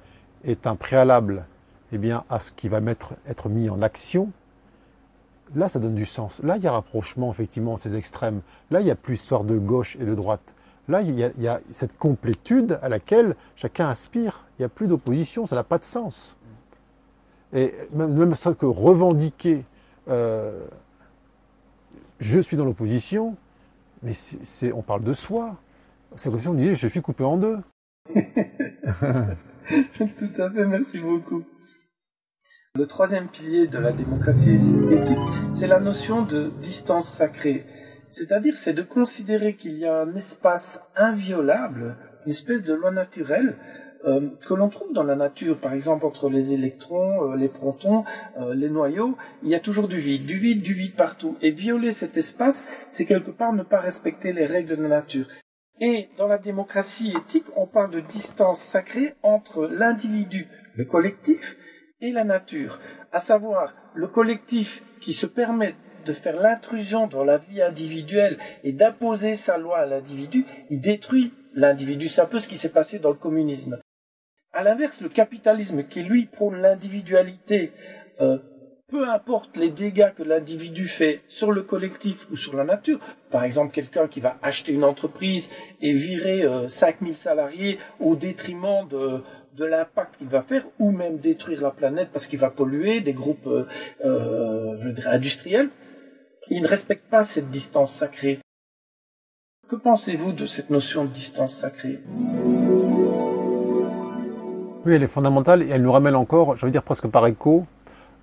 [0.43, 1.45] est un préalable,
[1.91, 4.31] eh bien, à ce qui va mettre, être mis en action,
[5.55, 6.39] là, ça donne du sens.
[6.43, 8.41] Là, il y a rapprochement, effectivement, de ces extrêmes.
[8.69, 10.53] Là, il n'y a plus histoire de gauche et de droite.
[10.87, 14.45] Là, il y, a, cette complétude à laquelle chacun aspire.
[14.57, 16.37] Il n'y a plus d'opposition, ça n'a pas de sens.
[17.51, 19.65] Et même, même ça que revendiquer,
[20.09, 20.67] euh,
[22.23, 23.35] je suis dans l'opposition,
[24.01, 24.13] mais
[24.73, 25.59] on parle de soi.
[26.15, 27.57] C'est comme si on disait, je suis coupé en deux.
[28.15, 28.23] Tout
[30.37, 31.43] à fait, merci beaucoup.
[32.75, 35.17] Le troisième pilier de la démocratie éthique,
[35.53, 37.65] c'est la notion de distance sacrée.
[38.09, 43.57] C'est-à-dire, c'est de considérer qu'il y a un espace inviolable, une espèce de loi naturelle,
[44.05, 48.03] euh, que l'on trouve dans la nature, par exemple entre les électrons, euh, les protons,
[48.37, 51.37] euh, les noyaux, il y a toujours du vide, du vide, du vide partout.
[51.41, 55.27] Et violer cet espace, c'est quelque part ne pas respecter les règles de la nature.
[55.79, 61.57] Et dans la démocratie éthique, on parle de distance sacrée entre l'individu, le collectif,
[62.01, 62.79] et la nature,
[63.13, 65.73] à savoir le collectif qui se permet
[66.05, 71.31] de faire l'intrusion dans la vie individuelle et d'imposer sa loi à l'individu, il détruit
[71.53, 72.09] l'individu.
[72.09, 73.79] C'est un peu ce qui s'est passé dans le communisme.
[74.55, 77.71] À l'inverse, le capitalisme qui lui prône l'individualité,
[78.21, 78.37] euh,
[78.87, 82.99] peu importe les dégâts que l'individu fait sur le collectif ou sur la nature,
[83.31, 85.49] par exemple quelqu'un qui va acheter une entreprise
[85.81, 89.23] et virer euh, 5000 salariés au détriment de,
[89.65, 93.47] l'impact qu'il va faire, ou même détruire la planète parce qu'il va polluer des groupes
[93.47, 93.65] euh,
[94.05, 95.69] euh industriels,
[96.51, 98.37] il ne respecte pas cette distance sacrée.
[99.67, 102.03] Que pensez-vous de cette notion de distance sacrée?
[104.85, 107.65] Oui, elle est fondamentale et elle nous ramène encore, je veux dire presque par écho,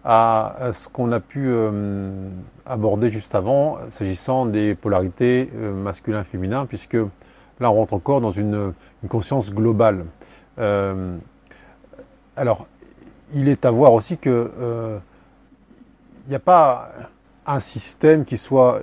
[0.05, 2.29] à ce qu'on a pu euh,
[2.67, 6.99] aborder juste avant, s'agissant des polarités euh, masculin-féminin, puisque
[7.61, 8.75] là on rentre encore dans une,
[9.09, 10.05] conscience globale.
[10.59, 11.17] Euh,
[12.37, 12.67] alors,
[13.33, 15.01] il est à voir aussi que
[16.27, 16.91] il n'y a pas
[17.47, 18.83] un système qui soit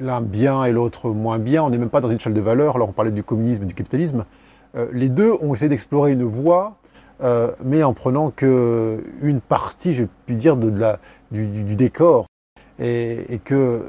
[0.00, 1.64] l'un bien et l'autre moins bien.
[1.64, 2.76] On n'est même pas dans une échelle de valeur.
[2.76, 4.24] Alors on parlait du communisme et du capitalisme.
[4.92, 6.76] les deux ont essayé d'explorer une voie
[7.22, 10.98] euh, mais en prenant que une partie, je puis dire, de, la,
[11.30, 12.26] du, du, décor.
[12.78, 13.86] Et, et, que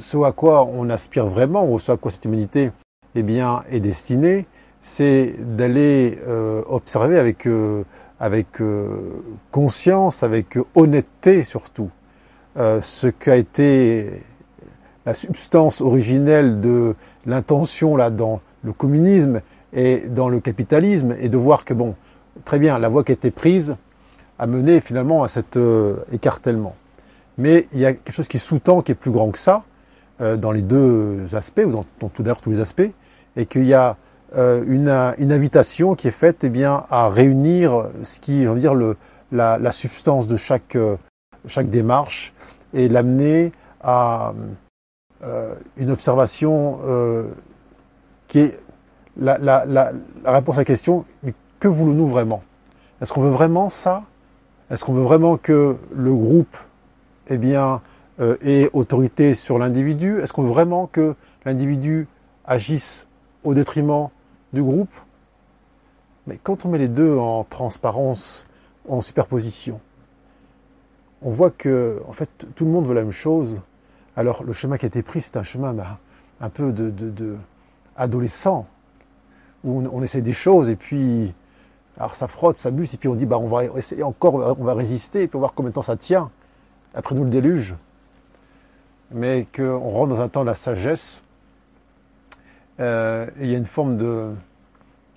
[0.00, 2.72] ce à quoi on aspire vraiment, ou ce à quoi cette humanité
[3.14, 4.46] eh bien, est destinée,
[4.80, 7.82] c'est d'aller euh, observer avec, euh,
[8.20, 11.90] avec euh, conscience, avec honnêteté surtout,
[12.56, 14.22] euh, ce qu'a été
[15.04, 16.94] la substance originelle de
[17.26, 19.40] l'intention là dans le communisme
[19.72, 21.94] et dans le capitalisme, et de voir que bon,
[22.44, 23.76] très bien, la voie qui a été prise
[24.38, 26.76] a mené finalement à cet euh, écartèlement.
[27.38, 29.64] Mais il y a quelque chose qui sous-tend, qui est plus grand que ça,
[30.20, 32.90] euh, dans les deux aspects, ou dans, tout d'ailleurs tous les aspects,
[33.36, 33.96] et qu'il y a
[34.36, 34.88] euh, une,
[35.32, 38.74] invitation qui est faite eh bien, à réunir ce qui, on va dire,
[39.32, 40.76] la, substance de chaque,
[41.46, 42.32] chaque démarche
[42.74, 44.34] et l'amener à
[45.76, 46.78] une observation
[48.28, 48.60] qui est
[49.16, 49.92] la,
[50.24, 51.04] réponse à la question
[51.60, 52.42] que voulons-nous vraiment?
[53.00, 54.04] Est-ce qu'on veut vraiment ça?
[54.70, 56.56] Est-ce qu'on veut vraiment que le groupe
[57.28, 57.82] eh bien,
[58.20, 60.20] euh, ait autorité sur l'individu?
[60.20, 62.08] Est-ce qu'on veut vraiment que l'individu
[62.44, 63.06] agisse
[63.44, 64.08] au détriment
[64.52, 64.90] du groupe?
[66.26, 68.44] Mais quand on met les deux en transparence,
[68.88, 69.80] en superposition,
[71.22, 73.60] on voit que en fait tout le monde veut la même chose.
[74.16, 75.98] Alors le chemin qui a été pris, c'est un chemin ben,
[76.40, 77.36] un peu de,
[77.96, 78.66] adolescent
[79.64, 81.34] où on, essaie des choses et puis
[81.98, 84.64] alors ça frotte, ça buse, et puis on dit bah on va essayer encore, on
[84.64, 86.30] va résister, et puis on va voir combien de temps ça tient.
[86.94, 87.74] Après nous le déluge.
[89.12, 91.22] Mais qu'on rentre dans un temps de la sagesse.
[92.80, 93.96] Euh, et il y a une forme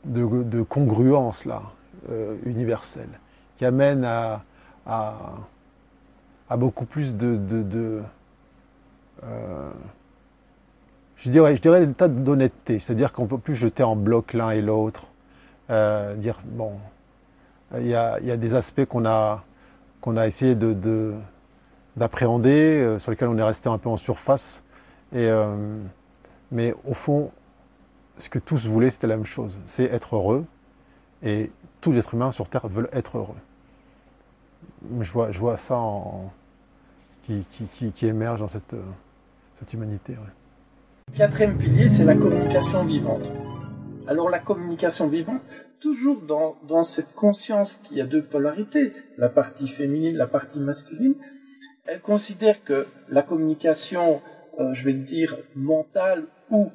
[0.06, 1.64] de, congruence là,
[2.10, 3.10] euh, universelle,
[3.58, 4.42] qui amène à,
[6.58, 8.02] beaucoup plus de, de,
[9.24, 9.70] euh,
[11.18, 14.62] je dirais, je dirais l'état d'honnêteté, c'est-à-dire qu'on peut plus jeter en bloc l'un et
[14.62, 15.09] l'autre,
[15.70, 16.74] euh, dire bon,
[17.78, 19.44] il y a, y a, des aspects qu'on a
[20.02, 21.16] qu'on a essayé de
[21.96, 24.64] d'appréhender, euh, sur lesquels on est resté un peu en surface,
[25.12, 25.78] et euh,
[26.52, 27.32] mais au fond,
[28.18, 30.46] ce que tous voulaient, c'était la même chose, c'est être heureux,
[31.24, 31.52] et
[31.82, 33.36] tous les êtres humains sur Terre veulent être heureux.
[35.02, 35.82] Je vois, je vois ça
[37.24, 38.76] qui, qui, qui, émerge dans cette,
[39.60, 40.14] cette humanité.
[40.14, 41.18] Ouais.
[41.18, 43.32] Quatrième pilier, c'est la communication vivante.
[44.10, 45.44] Alors la communication vivante,
[45.80, 51.14] toujours dans, cette conscience qu'il y a deux polarités, la partie féminine, la partie masculine,
[51.86, 54.20] elle considère que la communication,
[54.58, 56.72] euh, je vais le dire, mentale ou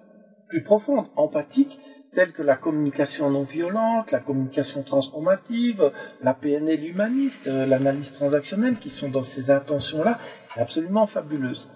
[0.49, 1.80] plus profonde, empathique,
[2.12, 5.91] telle que la communication non violente, la communication transformative,
[6.22, 10.20] la PNL humaniste, euh, l'analyse transactionnelle, qui sont dans ces intentions-là,
[10.57, 11.68] absolument fabuleuse.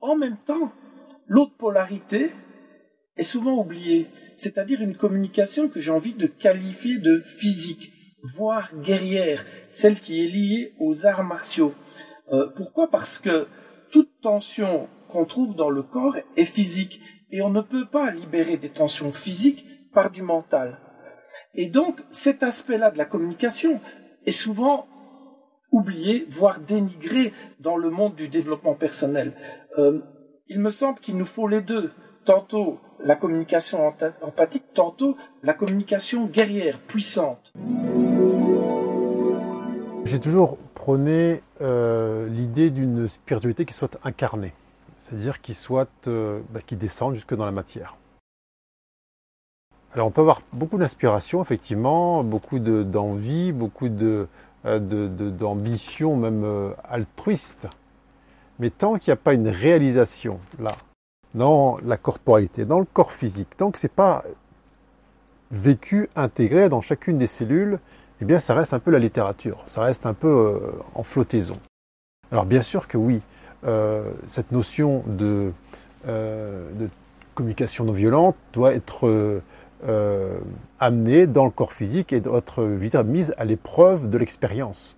[0.00, 0.70] En même temps,
[1.28, 2.30] l'autre polarité
[3.16, 4.10] est souvent oubliée
[4.42, 7.92] c'est-à-dire une communication que j'ai envie de qualifier de physique,
[8.24, 11.72] voire guerrière, celle qui est liée aux arts martiaux.
[12.32, 12.90] Euh, pourquoi?
[12.90, 13.46] Parce que
[13.92, 18.56] toute tension qu'on trouve dans le corps est physique, et on ne peut pas libérer
[18.56, 19.64] des tensions physiques
[19.94, 20.80] par du mental.
[21.54, 23.80] Et donc cet aspect-là de la communication
[24.26, 24.88] est souvent
[25.70, 29.34] oublié, voire dénigré dans le monde du développement personnel.
[29.78, 30.00] Euh,
[30.48, 31.92] il me semble qu'il nous faut les deux,
[32.24, 33.92] tantôt la communication
[34.22, 37.52] empathique, tantôt la communication guerrière, puissante.
[40.04, 44.52] J'ai toujours prôné euh, l'idée d'une spiritualité qui soit incarnée,
[45.00, 47.96] c'est-à-dire qui soit, euh, bah, qui descende jusque dans la matière.
[49.94, 54.26] Alors on peut avoir beaucoup d'inspiration, effectivement, beaucoup d'envie, beaucoup euh,
[54.64, 57.68] d'ambition, même altruiste.
[58.58, 60.72] Mais tant qu'il n'y a pas une réalisation là,
[61.34, 64.24] dans la corporalité, dans le corps physique, tant que c'est pas
[65.50, 67.78] vécu, intégré dans chacune des cellules,
[68.20, 70.58] eh bien ça reste un peu la littérature, ça reste un peu euh,
[70.94, 71.56] en flottaison.
[72.30, 73.20] Alors bien sûr que oui,
[74.26, 75.52] cette notion de,
[76.04, 76.88] de
[77.34, 79.06] communication non violente doit être
[79.88, 80.38] euh,
[80.78, 82.62] amenée dans le corps physique et d'être
[83.02, 84.96] mise à l'épreuve de l'expérience.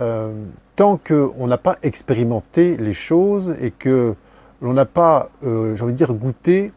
[0.00, 0.32] Euh,
[0.74, 4.16] tant qu'on n'a pas expérimenté les choses et que
[4.60, 6.72] l'on n'a pas, euh, j'ai envie de dire, goûté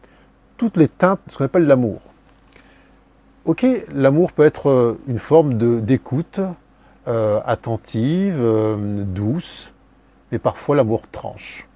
[0.56, 2.00] toutes les teintes de ce qu'on appelle l'amour.
[3.44, 6.40] Ok, l'amour peut être euh, une forme d'écoute
[7.06, 8.40] euh, attentive,
[9.12, 9.72] douce,
[10.32, 11.68] mais parfois l'amour tranche.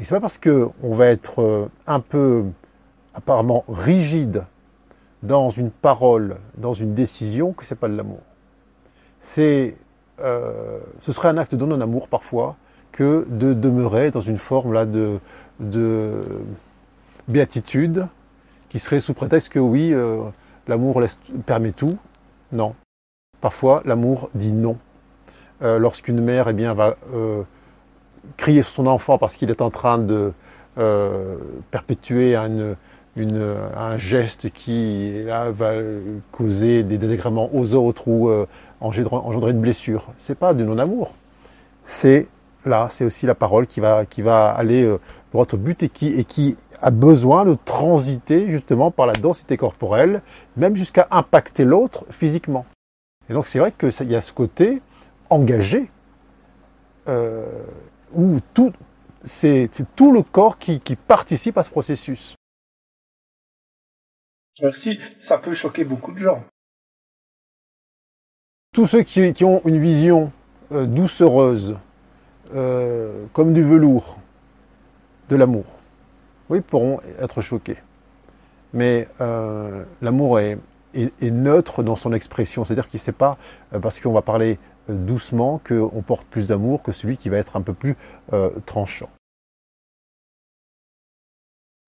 [0.00, 2.44] Et c'est pas parce qu'on va être un peu
[3.14, 4.44] apparemment rigide
[5.22, 8.20] dans une parole, dans une décision, que c'est pas de l'amour.
[9.20, 9.76] C'est,
[10.18, 12.56] ce serait un acte de non-amour parfois
[12.92, 15.18] que de demeurer dans une forme là de,
[15.60, 16.22] de
[17.28, 18.06] béatitude
[18.68, 20.22] qui serait sous prétexte que oui, euh,
[20.68, 21.02] l'amour
[21.44, 21.98] permet tout.
[22.52, 22.74] Non.
[23.40, 24.78] Parfois, l'amour dit non.
[25.62, 27.42] Euh, lorsqu'une mère eh bien, va euh,
[28.36, 30.32] crier sur son enfant parce qu'il est en train de
[31.70, 35.74] perpétuer un geste qui là, va
[36.30, 38.46] causer des désagréments aux autres ou euh,
[38.80, 40.12] engendrer une blessure.
[40.18, 41.12] C'est pas du non-amour.
[41.84, 42.28] C'est
[42.64, 44.98] là, c'est aussi la parole qui va, qui va aller euh,
[45.32, 49.56] droit au but et qui, et qui a besoin de transiter justement par la densité
[49.56, 50.22] corporelle,
[50.56, 52.66] même jusqu'à impacter l'autre physiquement.
[53.28, 54.82] Et donc c'est vrai qu'il y a ce côté
[55.30, 55.90] engagé
[57.08, 57.64] euh,
[58.12, 58.72] où tout,
[59.24, 62.36] c'est tout le corps qui, qui participe à ce processus.
[64.60, 66.44] Merci, ça peut choquer beaucoup de gens.
[68.72, 70.32] Tous ceux qui, ont une vision
[70.72, 71.76] euh, doucereuse,
[72.54, 74.18] euh, comme du velours,
[75.28, 75.64] de l'amour,
[76.48, 77.78] oui, pourront être choqués.
[78.72, 80.58] Mais euh, l'amour est,
[81.22, 83.38] neutre dans son expression, c'est-à-dire qu'il ne sait pas,
[83.80, 87.62] parce qu'on va parler doucement, qu'on porte plus d'amour que celui qui va être un
[87.62, 87.96] peu plus
[88.66, 89.08] tranchant.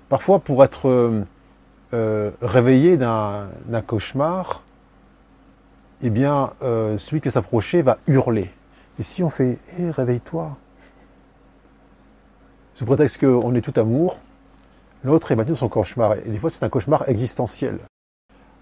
[0.08, 0.88] Parfois, pour être
[1.94, 3.48] euh, réveillé d'un
[3.86, 4.62] cauchemar,
[6.02, 8.50] eh bien, euh, celui qui s'approchait va hurler.
[8.98, 10.56] Et si on fait Hé, réveille-toi
[12.74, 14.20] Sous prétexte qu'on est tout amour,
[15.02, 16.14] l'autre est maintenu dans son cauchemar.
[16.14, 17.78] Et des fois, c'est un cauchemar existentiel.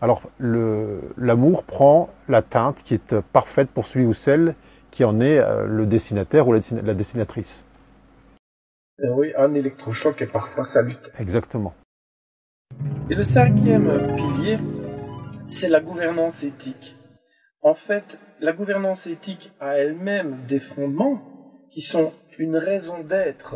[0.00, 4.56] Alors, l'amour prend la teinte qui est parfaite pour celui ou celle
[4.90, 7.64] qui en est euh, le destinataire ou la, destinatrice.
[8.98, 11.14] oui, un électrochoc est parfois salutaire.
[11.18, 11.72] Exactement.
[13.08, 14.58] Et le cinquième pilier,
[15.46, 16.96] c'est la gouvernance éthique.
[17.62, 21.22] En fait, la gouvernance éthique a elle-même des fondements
[21.70, 23.54] qui sont une raison d'être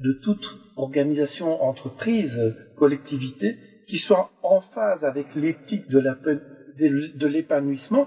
[0.00, 8.06] de toute organisation, entreprise, collectivité, qui soit en phase avec l'éthique de l'épanouissement,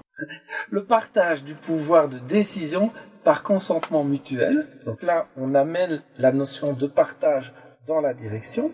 [0.70, 2.90] le partage du pouvoir de décision
[3.22, 4.66] par consentement mutuel.
[4.86, 7.52] Donc là, on amène la notion de partage
[7.86, 8.72] dans la direction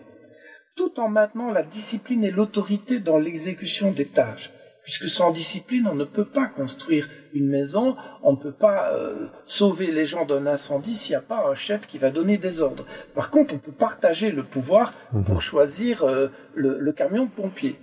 [0.75, 4.51] tout en maintenant la discipline et l'autorité dans l'exécution des tâches.
[4.83, 9.27] Puisque sans discipline, on ne peut pas construire une maison, on ne peut pas euh,
[9.45, 12.61] sauver les gens d'un incendie s'il n'y a pas un chef qui va donner des
[12.61, 12.85] ordres.
[13.15, 15.23] Par contre, on peut partager le pouvoir mhm.
[15.23, 17.77] pour choisir euh, le, camion de pompier.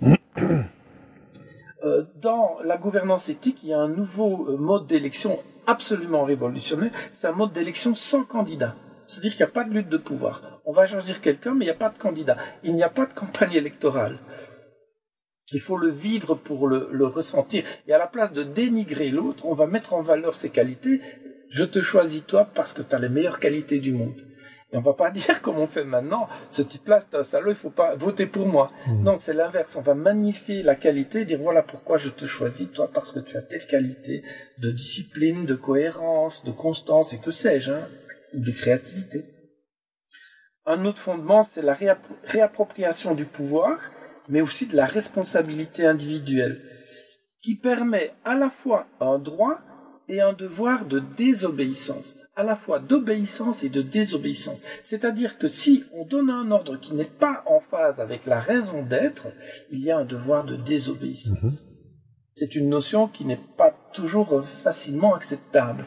[1.83, 7.25] Euh, dans la gouvernance éthique, il y a un nouveau mode d'élection absolument révolutionnaire, c'est
[7.25, 8.75] un mode d'élection sans candidat.
[9.07, 10.61] C'est-à-dire qu'il n'y a pas de lutte de pouvoir.
[10.63, 12.37] On va choisir quelqu'un, mais il n'y a pas de candidat.
[12.63, 14.19] Il n'y a pas de campagne électorale.
[15.51, 17.63] Il faut le vivre pour le, ressentir.
[17.87, 21.01] Et à la place de dénigrer l'autre, on va mettre en valeur ses qualités.
[21.49, 24.21] Je te choisis toi parce que tu as les meilleures qualités du monde.
[24.71, 27.55] Et on va pas dire comme on fait maintenant, ce type-là c'est un salaud, il
[27.55, 28.71] faut pas voter pour moi.
[28.87, 29.03] Mmh.
[29.03, 29.75] Non, c'est l'inverse.
[29.75, 33.35] On va magnifier la qualité, dire voilà pourquoi je te choisis toi parce que tu
[33.35, 34.23] as telle qualité
[34.59, 37.71] de discipline, de cohérence, de constance et que sais-je.
[37.71, 37.89] Hein
[38.33, 39.25] de créativité.
[40.65, 41.75] Un autre fondement, c'est la
[42.23, 43.79] réappropriation du pouvoir,
[44.31, 46.61] mais aussi de la responsabilité individuelle,
[47.43, 49.59] qui permet à la fois un droit
[50.07, 54.61] et un devoir de désobéissance, à la fois d'obéissance et de désobéissance.
[54.83, 58.83] C'est-à-dire que si on donne un ordre qui n'est pas en phase avec la raison
[58.83, 59.27] d'être,
[59.69, 61.43] il y a un devoir de désobéissance.
[61.43, 61.51] Mhm.
[62.33, 65.85] C'est une notion qui n'est pas toujours facilement acceptable.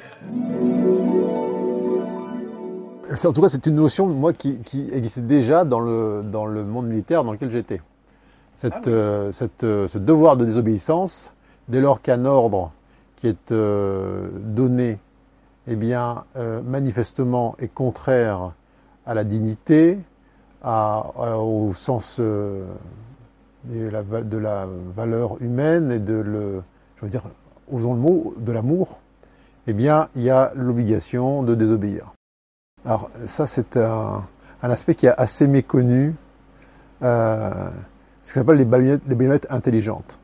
[3.10, 4.60] En tout cas, c'est une notion, moi, qui,
[4.92, 7.80] existait déjà dans le, dans le monde militaire dans lequel j'étais.
[8.56, 9.32] Cette, ah euh,
[9.62, 11.32] euh, ce devoir de désobéissance,
[11.68, 12.72] dès lors qu'un ordre
[13.16, 14.98] qui est euh, donné,
[15.66, 16.24] eh bien,
[16.62, 18.52] manifestement est contraire
[19.06, 19.98] à la dignité,
[20.62, 22.66] au sens de
[23.64, 26.62] la, de la, valeur humaine et de le,
[26.96, 27.22] je veux dire,
[27.72, 28.98] osons le mot, de l'amour,
[29.66, 32.12] eh bien, il y a l'obligation de désobéir.
[32.84, 34.24] Alors ça, c'est un,
[34.60, 36.14] aspect qui est assez méconnu,
[37.02, 37.70] euh,
[38.24, 40.18] ce qu'on appelle les baïonnettes, les baïonnettes intelligentes.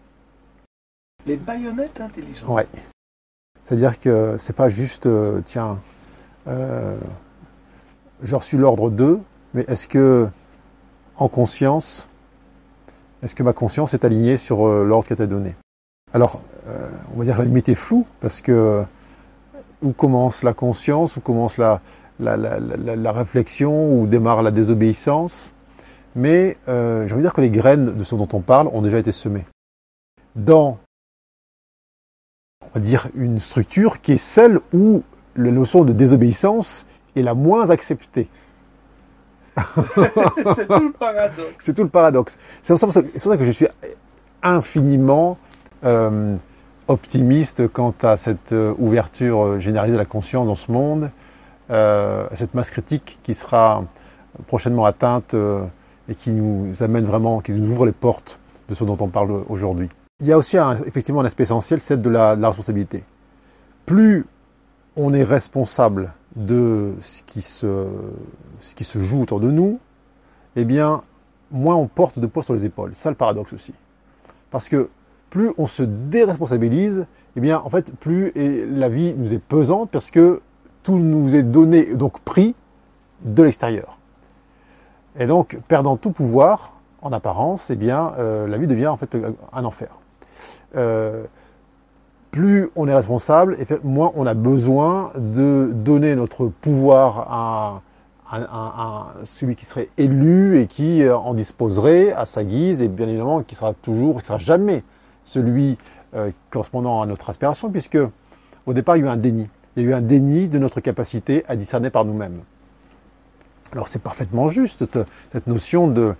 [1.26, 2.62] Les baïonnettes intelligentes Oui.
[3.62, 5.78] C'est-à-dire que c'est pas juste, euh, tiens,
[6.48, 6.98] euh,
[8.22, 9.20] j'ai reçu l'ordre 2,
[9.53, 10.28] mais est-ce que,
[11.16, 12.09] en conscience,
[13.22, 15.55] est-ce que ma conscience est alignée sur euh, l'ordre qu'elle t'a donné?
[16.14, 16.40] Alors,
[17.14, 18.82] on va dire que la limite est floue, parce que
[19.82, 21.80] où commence la conscience, où commence la,
[22.18, 25.53] la, réflexion où démarre la désobéissance?
[26.14, 28.82] Mais euh, j'ai envie de dire que les graines de ce dont on parle ont
[28.82, 29.46] déjà été semées.
[30.34, 30.78] Dans,
[32.62, 35.02] on va dire, une structure qui est celle où
[35.36, 36.86] la notion de désobéissance
[37.16, 38.28] est la moins acceptée.
[39.56, 41.56] c'est tout le paradoxe.
[41.61, 42.38] C'est tout le paradoxe.
[42.62, 43.66] C'est pour, ça que je suis
[44.42, 45.38] infiniment
[45.84, 46.36] euh,
[46.88, 51.11] optimiste quant à cette euh, ouverture généralisée de la conscience dans ce monde
[51.70, 53.84] euh, cette masse critique qui sera
[54.48, 55.64] prochainement atteinte euh,
[56.11, 58.38] et qui nous amène vraiment, qui nous ouvre les portes
[58.68, 59.88] de ce dont on parle aujourd'hui.
[60.20, 63.04] Il y a aussi effectivement un aspect essentiel, celle de la, responsabilité.
[63.86, 64.26] Plus
[64.96, 67.86] on est responsable de ce qui, se,
[68.58, 69.78] ce qui se joue autour de nous,
[70.56, 71.00] eh bien,
[71.50, 72.90] moins on porte de poids sur les épaules.
[72.92, 73.72] C'est ça le paradoxe aussi.
[74.50, 74.90] Parce que
[75.30, 77.06] plus on se déresponsabilise,
[77.36, 80.42] eh bien, en fait, plus la vie nous est pesante parce que
[80.82, 82.54] tout nous est donné, donc pris
[83.22, 83.99] de l'extérieur.
[85.18, 89.16] Et donc, perdant tout pouvoir, en apparence, eh bien, euh, la vie devient en fait
[89.52, 89.96] un enfer.
[90.76, 91.24] Euh,
[92.30, 97.78] plus on est responsable, moins on a besoin de donner notre pouvoir à,
[99.24, 103.42] celui qui serait élu et qui euh, en disposerait à sa guise, et bien évidemment
[103.42, 104.84] qui sera toujours, qui sera jamais
[105.24, 105.78] celui
[106.50, 107.98] correspondant à notre aspiration, puisque
[108.66, 110.58] au départ il y a eu un déni il y a eu un déni de
[110.58, 112.40] notre capacité à discerner par nous-mêmes.
[113.72, 114.84] Alors c'est parfaitement juste,
[115.32, 116.14] cette notion de,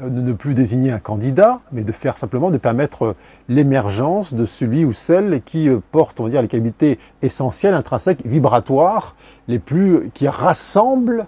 [0.00, 3.14] ne plus désigner un candidat, mais de faire simplement, de permettre
[3.48, 9.14] l'émergence de celui ou celle qui porte, on va dire, les qualités essentielles, intrinsèques, vibratoires,
[9.46, 11.26] les plus, qui rassemblent,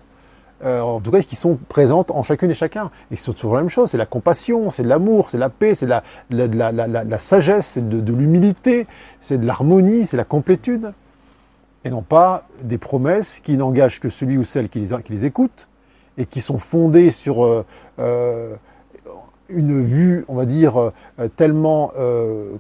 [0.65, 2.91] euh, en tout cas, qui sont présentes en chacune et chacun.
[3.11, 5.75] Et c'est toujours la même chose, c'est la compassion, c'est de l'amour, c'est la paix,
[5.75, 6.01] c'est de
[6.31, 8.87] la, la, sagesse, c'est de, de l'humilité,
[9.21, 10.93] c'est de l'harmonie, c'est la complétude
[11.85, 15.25] et non pas des promesses qui n'engagent que celui ou celle qui les, qui les
[15.25, 15.69] écoute
[16.19, 17.65] et qui sont fondées sur euh,
[17.99, 18.57] euh
[19.49, 21.93] une vue, on va dire, euh, tellement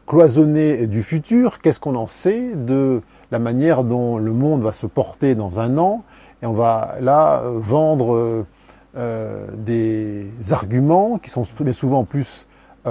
[0.06, 1.60] cloisonnée du futur.
[1.60, 3.00] Qu'est-ce qu'on en sait de
[3.30, 6.04] la manière dont le monde va se porter dans un an?
[6.42, 8.44] Et on va là vendre
[9.56, 12.46] des arguments qui sont souvent plus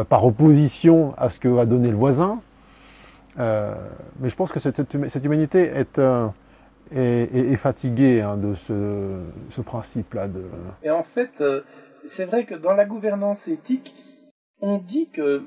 [0.10, 2.40] par opposition à ce que va donner le voisin
[3.40, 3.76] euh,
[4.20, 6.28] mais je pense que cette, cette humanité est, euh,
[6.92, 10.28] est, est, fatiguée hein, de ce, ce principe-là.
[10.28, 10.44] De...
[10.84, 11.62] Et en fait, euh,
[12.06, 13.96] c'est vrai que dans la gouvernance éthique,
[14.60, 15.44] on dit que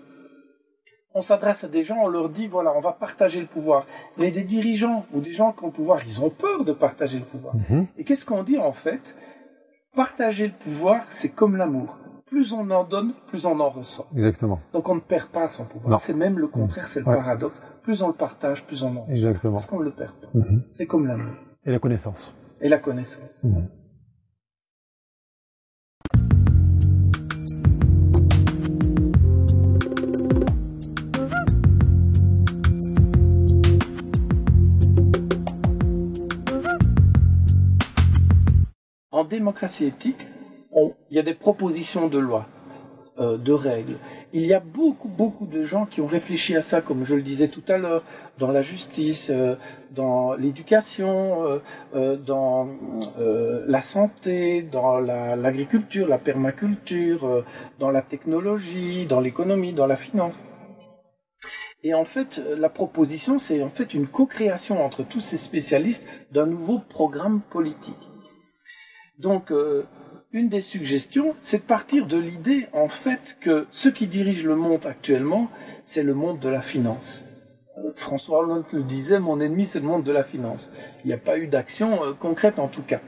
[1.17, 3.87] on s'adresse à des gens, on leur dit voilà, on va partager le pouvoir.
[4.19, 7.19] Mais des dirigeants ou des gens qui ont le pouvoir, ils ont peur de partager
[7.19, 7.55] le pouvoir.
[7.55, 7.87] Mm-hmm.
[7.99, 9.15] Et qu'est-ce qu'on dit en fait?
[9.95, 14.07] Partager le pouvoir, c'est comme l'amour plus on en donne, plus on en ressent.
[14.15, 14.61] Exactement.
[14.73, 16.01] Donc on ne perd pas son pouvoir.
[16.01, 17.61] C'est même le contraire, c'est le paradoxe.
[17.83, 19.13] Plus on le partage, plus on en ressent.
[19.13, 19.53] Exactement.
[19.55, 20.29] Parce qu'on ne le perd pas.
[20.35, 20.63] Mhm.
[20.73, 21.33] C'est comme l'amour.
[21.65, 22.35] Et la connaissance.
[22.61, 23.43] Et la connaissance.
[23.45, 23.69] Mhm.
[39.11, 40.27] En démocratie éthique,
[40.75, 42.47] il y a des propositions de loi,
[43.19, 43.99] euh, de règles.
[44.33, 47.23] Il y a beaucoup, beaucoup de gens qui ont réfléchi à ça, comme je le
[47.23, 48.03] disais tout à l'heure,
[48.39, 49.55] dans la justice, euh,
[49.93, 51.61] dans l'éducation,
[51.95, 52.69] euh, dans
[53.67, 57.45] la santé, dans l'agriculture, la, permaculture,
[57.79, 60.43] dans la technologie, dans l'économie, dans la finance.
[61.85, 66.47] Et en fait, la proposition, c'est en fait une co-création entre tous ces spécialistes d'un
[66.47, 68.11] nouveau programme politique.
[69.19, 69.85] Donc, euh,
[70.35, 74.57] une des suggestions, c'est de partir de l'idée, en fait, que ce qui dirige le
[74.57, 75.49] monde actuellement,
[75.85, 77.25] c'est le monde de la finance.
[77.79, 80.73] Euh, François Hollande le disait, mon ennemi, c'est le monde de la finance.
[81.05, 83.01] Il n'y a pas eu d'action euh, concrète, en tout cas.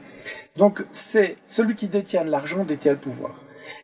[0.55, 3.35] Donc, c'est celui qui détient l'argent détient le pouvoir.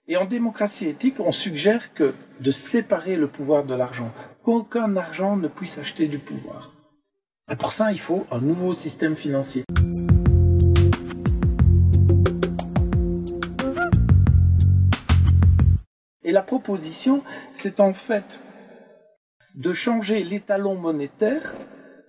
[0.08, 5.36] Et en démocratie éthique, on suggère que de séparer le pouvoir de l'argent, qu'aucun argent
[5.36, 6.72] ne puisse acheter du pouvoir.
[7.52, 9.66] Et pour ça, il faut un nouveau système financier.
[16.34, 17.24] La proposition,
[17.54, 18.40] c'est en fait
[19.56, 21.56] de changer l'étalon monétaire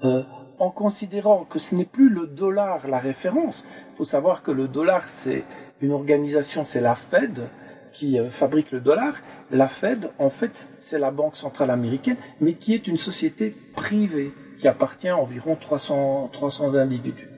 [0.02, 0.22] euh,
[0.58, 3.64] en considérant que ce n'est plus le dollar la référence.
[3.92, 5.44] Il faut savoir que le dollar, c'est
[5.82, 7.48] une organisation, c'est la Fed,
[7.92, 9.14] qui euh, fabrique le dollar.
[9.50, 14.32] La Fed, en fait, c'est la Banque centrale américaine, mais qui est une société privée
[14.58, 17.28] qui appartient à environ 300, 300 individus.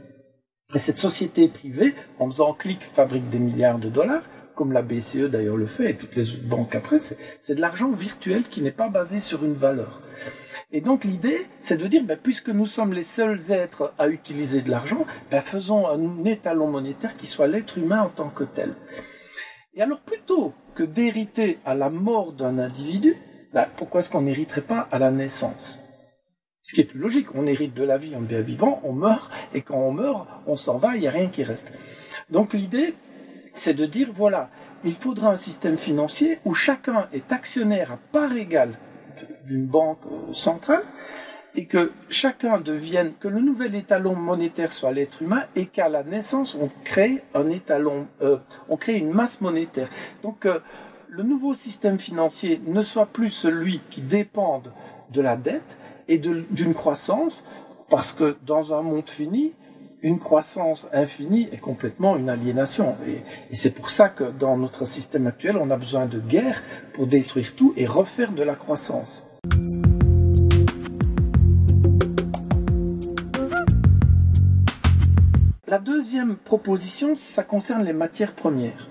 [0.74, 4.22] Et cette société privée, en faisant clic, fabrique des milliards de dollars,
[4.56, 7.90] comme la BCE d'ailleurs le fait, et toutes les autres banques après, c'est de l'argent
[7.90, 10.02] virtuel qui n'est pas basé sur une valeur.
[10.72, 14.62] Et donc l'idée, c'est de dire, ben, puisque nous sommes les seuls êtres à utiliser
[14.62, 18.74] de l'argent, ben, faisons un étalon monétaire qui soit l'être humain en tant que tel.
[19.74, 23.14] Et alors plutôt que d'hériter à la mort d'un individu,
[23.52, 25.78] bah, pourquoi est-ce qu'on n'hériterait pas à la naissance?
[26.62, 29.30] Ce qui est plus logique, on hérite de la vie, on devient vivant, on meurt,
[29.54, 31.70] et quand on meurt, on s'en va, il n'y a rien qui reste.
[32.28, 32.94] Donc l'idée,
[33.58, 34.50] c'est de dire, voilà,
[34.84, 38.78] il faudra un système financier où chacun est actionnaire à part égale
[39.46, 40.82] d'une banque euh, centrale,
[41.56, 46.02] et que chacun devienne, que le nouvel étalon monétaire soit l'être humain et qu'à la
[46.02, 48.36] naissance on crée un étalon, euh,
[48.68, 49.88] on crée une masse monétaire.
[50.22, 50.60] Donc euh,
[51.08, 54.70] le nouveau système financier ne soit plus celui qui dépende
[55.12, 55.78] de la dette
[56.08, 57.42] et d'une croissance,
[57.88, 59.54] parce que dans un monde fini,
[60.06, 62.96] une croissance infinie est complètement une aliénation.
[63.08, 63.22] Et,
[63.56, 67.56] c'est pour ça que dans notre système actuel, on a besoin de guerre pour détruire
[67.56, 69.26] tout et refaire de la croissance.
[75.66, 78.88] La deuxième proposition, ça concerne les matières premières.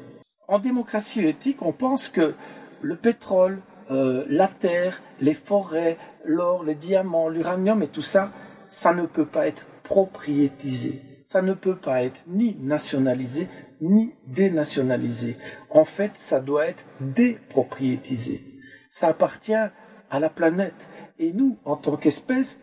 [0.50, 2.34] En démocratie éthique, on pense que
[2.82, 8.34] le pétrole, euh, la terre, les forêts, l'or, les diamants, l'uranium et tout ça,
[8.68, 11.05] ça ne peut pas être propriétisé.
[11.36, 13.50] Ça ne peut pas être ni nationalisé,
[13.82, 15.36] ni dénationalisé.
[15.70, 18.42] En fait, ça doit être dépropriétisé.
[18.90, 20.88] Ça appartient à la planète.
[21.20, 22.62] Et nous, en tant qu'espèce,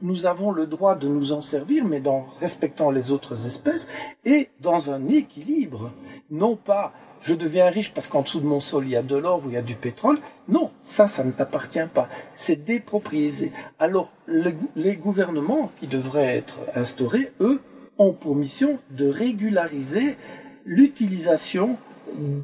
[0.00, 3.88] nous, avons le droit de nous en servir, mais en respectant les autres espèces
[4.24, 5.92] et dans un équilibre.
[6.30, 9.16] Non pas je deviens riche parce qu'en dessous de mon sol il y a de
[9.16, 10.18] l'or ou il y a du pétrole.
[10.46, 12.08] Non, ça, ça ne t'appartient pas.
[12.34, 13.50] C'est déproprié.
[13.78, 17.62] Alors, les gouvernements qui devraient être instaurés, eux,
[17.98, 20.16] ont pour mission de régulariser
[20.64, 21.76] l'utilisation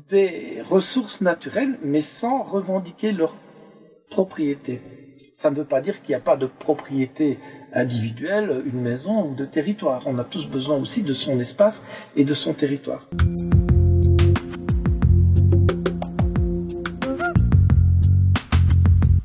[0.08, 3.36] des ressources naturelles, mais sans revendiquer leur
[4.10, 4.82] propriété.
[5.34, 7.38] Ça ne veut pas dire qu'il n'y a pas de propriété
[7.72, 10.02] individuelle, une maison ou de territoire.
[10.06, 11.82] On a tous besoin aussi de son espace
[12.16, 13.08] et de son territoire.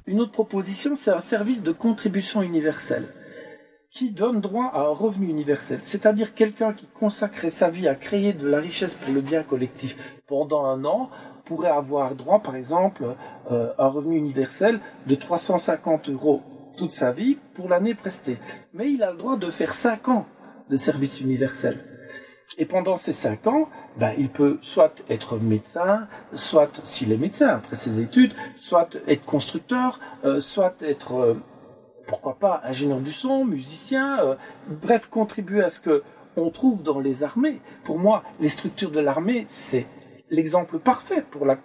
[0.07, 3.05] Une autre proposition, c'est un service de contribution universelle
[3.95, 8.33] qui donne droit à un revenu universel, c'est-à-dire quelqu'un qui consacrait sa vie à créer
[8.33, 11.09] de la richesse pour le bien collectif pendant un an
[11.45, 13.05] pourrait avoir droit, par exemple,
[13.51, 16.43] euh, à un revenu universel de 350 euros
[16.77, 18.37] toute sa vie pour l'année prestée.
[18.73, 20.25] Mais il a le droit de faire 5 ans
[20.69, 21.79] de service universel.
[22.57, 27.47] Et pendant ces 5 ans, ben, il peut soit être médecin, soit, s'il est médecin
[27.47, 31.35] après ses études, soit être constructeur, euh, soit être, euh,
[32.07, 34.37] pourquoi pas, ingénieur du son, musicien,
[34.67, 36.03] bref, contribuer à ce que
[36.37, 37.61] on trouve dans les armées.
[37.83, 39.87] Pour moi, les structures de l'armée, c'est
[40.29, 41.57] l'exemple parfait pour la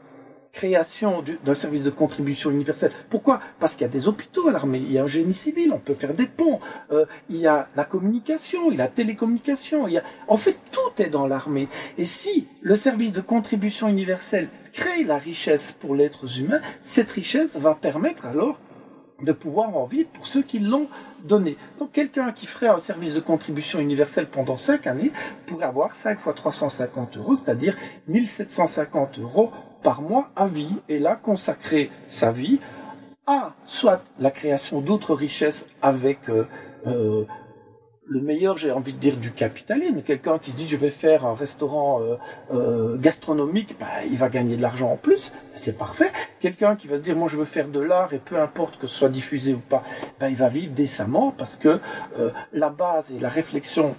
[0.53, 2.91] création d'un service de contribution universelle.
[3.09, 3.41] Pourquoi?
[3.61, 5.79] Parce qu'il y a des hôpitaux à l'armée, il y a un génie civil, on
[5.79, 6.59] peut faire des ponts,
[6.91, 10.03] euh, il y a la communication, il y a la télécommunication, il y a...
[10.27, 11.69] en fait tout est dans l'armée.
[11.99, 17.57] Et si le service de contribution universelle crée la richesse pour l'être humain, cette richesse
[17.57, 18.61] va permettre alors
[19.23, 20.89] de pouvoir en vivre pour ceux qui l'ont
[21.25, 21.57] donné.
[21.79, 25.13] Donc quelqu'un qui ferait un service de contribution universelle pendant 5 années
[25.47, 27.77] pourrait avoir 5 fois 350 euros, c'est-à-dire
[28.09, 29.51] 1750 euros
[29.83, 32.61] par mois à vie, et là consacrer sa vie
[33.27, 36.47] à soit la création d'autres richesses avec euh,
[36.87, 37.25] euh,
[38.11, 40.03] le meilleur, j'ai envie de dire, du capitalisme.
[40.03, 42.17] Quelqu'un qui se dit je vais faire un restaurant euh,
[42.53, 46.11] euh, gastronomique, bah, il va gagner de l'argent en plus, c'est parfait.
[46.41, 48.89] Quelqu'un qui va se dire moi je veux faire de l'art et peu importe que
[48.89, 49.85] ce soit diffusé ou pas,
[50.19, 51.79] bah, il va vivre décemment parce que
[52.19, 53.95] euh, la base et la réflexion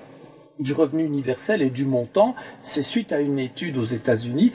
[0.59, 4.51] du revenu universel et du montant, c'est suite à une étude aux États-Unis,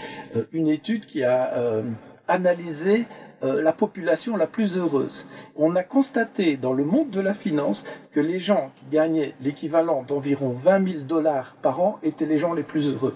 [0.52, 1.82] une étude qui a
[2.28, 3.06] analysé
[3.42, 5.28] euh, la population la plus heureuse.
[5.56, 10.02] On a constaté dans le monde de la finance que les gens qui gagnaient l'équivalent
[10.02, 13.14] d'environ 20 000 dollars par an étaient les gens les plus heureux.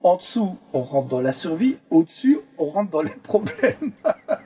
[0.00, 1.76] En dessous, on rentre dans la survie.
[1.90, 3.92] Au-dessus, on rentre dans les problèmes.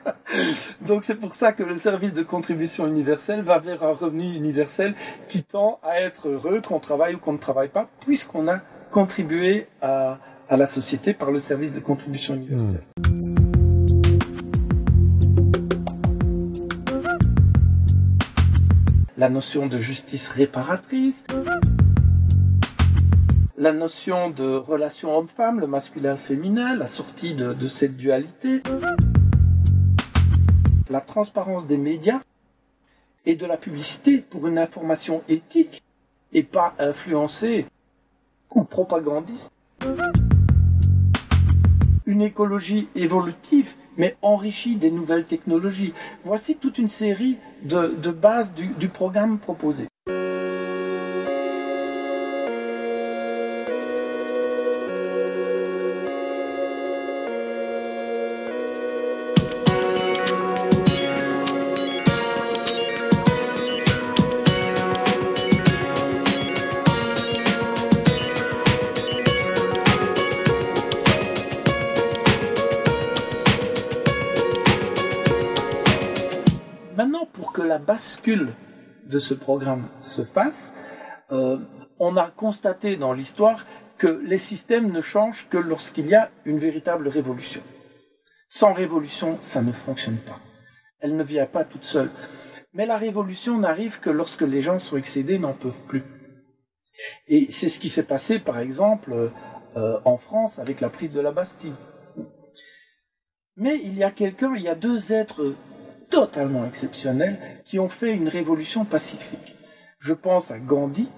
[0.81, 4.95] Donc c'est pour ça que le service de contribution universelle va vers un revenu universel
[5.27, 8.61] qui tend à être heureux qu'on travaille ou qu'on ne travaille pas, puisqu'on a
[8.91, 10.19] contribué à,
[10.49, 12.83] la société par le service de contribution universelle.
[12.97, 13.32] Hmm.
[19.23, 21.23] La notion de justice réparatrice,
[23.57, 28.61] la notion de relation homme-femme, le masculin-féminin, la sortie de, de cette dualité,
[30.89, 32.19] la transparence des médias
[33.25, 35.81] et de la publicité pour une information éthique
[36.33, 37.65] et pas influencée
[38.53, 39.53] ou propagandiste.
[42.05, 45.93] Une écologie évolutive mais enrichi des nouvelles technologies.
[46.23, 49.87] Voici toute une série de, bases du, du programme proposé.
[78.31, 80.73] De ce programme se fasse,
[81.31, 81.57] euh,
[81.99, 83.65] on a constaté dans l'histoire
[83.97, 87.61] que les systèmes ne changent que lorsqu'il y a une véritable révolution.
[88.49, 90.39] Sans révolution, ça ne fonctionne pas.
[90.99, 92.09] Elle ne vient pas toute seule.
[92.73, 96.03] Mais la révolution n'arrive que lorsque les gens sont excédés, n'en peuvent plus.
[97.27, 99.31] Et c'est ce qui s'est passé, par exemple,
[99.75, 101.75] euh, en France avec la prise de la Bastille.
[103.55, 105.55] Mais il y a quelqu'un, il y a deux êtres
[106.13, 109.55] totalement exceptionnels qui ont fait une révolution pacifique.
[109.99, 111.09] Je pense à Gandhi,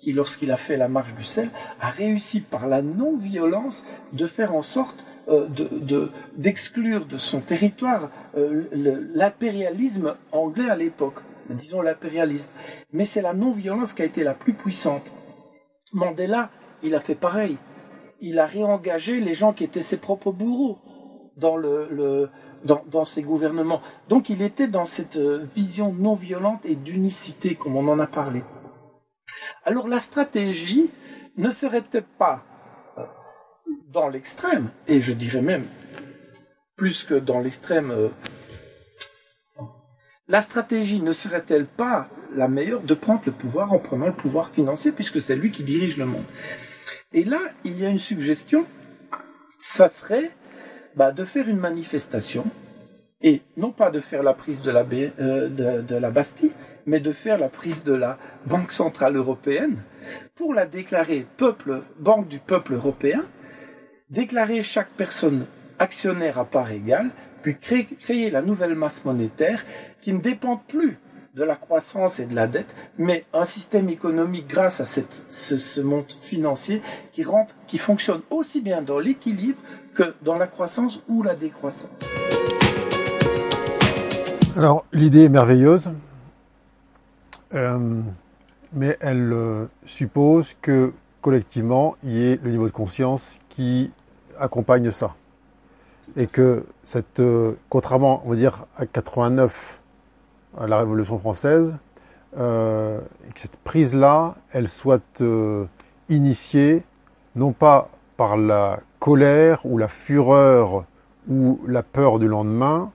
[0.00, 1.48] qui, lorsqu'il a fait la marche du sel,
[1.80, 5.48] a réussi par la non-violence de faire en sorte euh,
[6.36, 8.68] d'exclure de, son territoire euh,
[9.12, 12.50] l'impérialisme anglais à l'époque, disons l'impérialisme.
[12.92, 15.10] Mais c'est la non-violence qui a été la plus puissante.
[15.92, 16.50] Mandela,
[16.84, 17.56] il a fait pareil.
[18.20, 20.78] Il a réengagé les gens qui étaient ses propres bourreaux
[21.36, 22.30] dans le,
[22.64, 23.82] dans, ces gouvernements.
[24.08, 28.06] Donc il était dans cette euh, vision non violente et d'unicité, comme on en a
[28.06, 28.42] parlé.
[29.64, 30.90] Alors la stratégie
[31.36, 32.44] ne serait-elle pas
[32.98, 33.02] euh,
[33.88, 35.66] dans l'extrême, et je dirais même
[36.76, 38.08] plus que dans l'extrême, euh,
[40.26, 44.48] la stratégie ne serait-elle pas la meilleure de prendre le pouvoir en prenant le pouvoir
[44.48, 46.24] financier, puisque c'est lui qui dirige le monde?
[47.12, 48.66] Et là, il y a une suggestion,
[49.58, 50.30] ça serait
[50.96, 52.44] bah, de faire une manifestation
[53.24, 56.52] et non pas de faire la prise de la, euh, de, la, Bastille,
[56.84, 59.78] mais de faire la prise de la Banque centrale européenne
[60.34, 63.24] pour la déclarer peuple, banque du peuple européen,
[64.10, 65.46] déclarer chaque personne
[65.78, 67.10] actionnaire à part égale,
[67.42, 69.64] puis créer, la nouvelle masse monétaire
[70.02, 70.98] qui ne dépend plus
[71.34, 75.80] de la croissance et de la dette, mais un système économique grâce à ce, ce
[75.80, 76.80] monde financier
[77.12, 79.60] qui rentre, qui fonctionne aussi bien dans l'équilibre
[79.94, 82.10] que dans la croissance ou la décroissance.
[84.56, 85.90] Alors, l'idée est merveilleuse,
[87.54, 88.00] euh,
[88.72, 90.92] mais elle euh, suppose que
[91.22, 93.90] collectivement, il y ait le niveau de conscience qui
[94.38, 95.14] accompagne ça.
[96.16, 99.80] Et que cette, euh, contrairement, on va dire, à 89,
[100.58, 101.76] à la Révolution française,
[102.36, 103.00] que
[103.36, 105.22] cette prise-là, elle soit
[106.08, 106.82] initiée
[107.36, 110.86] non pas par la colère ou la fureur
[111.28, 112.90] ou la peur du lendemain,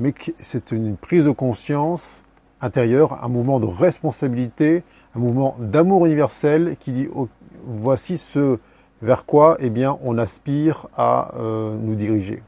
[0.00, 2.24] mais c'est une prise de conscience
[2.60, 4.82] intérieure, un mouvement de responsabilité,
[5.14, 7.28] un mouvement d'amour universel qui dit oh,
[7.64, 8.58] voici ce
[9.02, 12.42] vers quoi eh bien, on aspire à euh, nous diriger.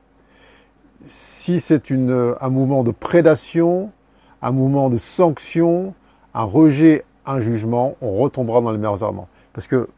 [1.04, 3.92] Si c'est un mouvement de prédation,
[4.42, 5.94] un mouvement de sanction,
[6.34, 9.28] un rejet, un jugement, on retombera dans les meilleurs armements.
[9.52, 9.88] Parce que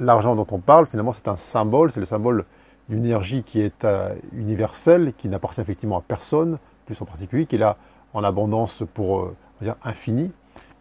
[0.00, 2.44] l'argent dont on parle, finalement, c'est un symbole, c'est le symbole
[2.88, 7.56] d'une énergie qui est euh, universelle, qui n'appartient effectivement à personne, plus en particulier, qui
[7.56, 7.76] est là
[8.14, 10.30] en abondance pour euh, dire infini,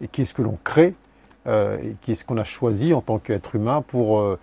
[0.01, 0.95] et qui est ce que l'on crée
[1.47, 4.37] euh, qui est ce qu'on a choisi en tant qu'être humain pour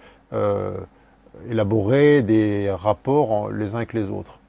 [1.49, 4.41] élaborer des rapports les uns avec les autres.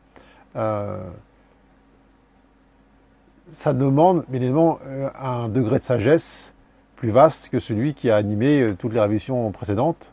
[3.49, 4.79] ça demande bien évidemment
[5.19, 6.53] un degré de sagesse
[6.95, 10.11] plus vaste que celui qui a animé toutes les révolutions précédentes,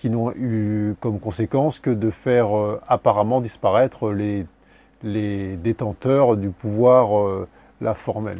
[0.00, 2.48] qui n'ont eu comme conséquence que de faire
[2.88, 4.46] apparemment disparaître les,
[5.56, 7.46] détenteurs du pouvoir
[7.80, 8.38] la formel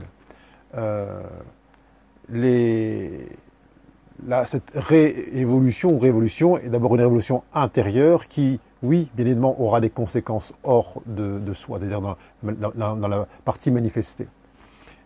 [2.32, 3.28] les,
[4.46, 9.90] cette réévolution ou révolution est d'abord une révolution intérieure qui, oui, bien évidemment, aura des
[9.90, 14.28] conséquences hors de, soi, c'est-à-dire dans, la partie manifestée.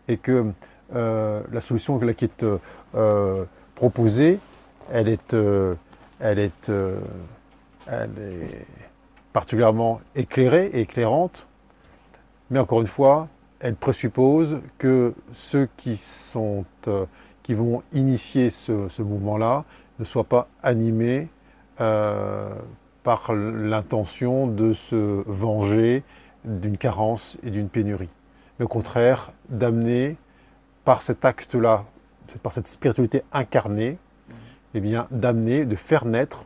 [0.08, 0.46] Et que
[0.94, 2.44] euh, la solution qui est
[2.94, 3.44] euh,
[3.74, 4.38] proposée,
[4.92, 5.74] elle est, euh,
[6.20, 6.70] elle, est,
[7.86, 8.66] elle est
[9.32, 11.46] particulièrement éclairée et éclairante,
[12.50, 13.28] mais encore une fois,
[13.60, 17.06] elle présuppose que ceux qui sont euh,
[17.42, 19.64] qui vont initier ce, mouvement-là
[19.98, 21.28] ne soient pas animés
[21.80, 22.54] euh,
[23.02, 26.02] par l'intention de se venger
[26.44, 28.08] d'une carence et d'une pénurie,
[28.58, 30.16] mais au contraire d'amener
[30.84, 31.84] par cet acte-là,
[32.42, 33.98] par cette spiritualité incarnée,
[34.74, 36.44] eh bien d'amener, de faire naître,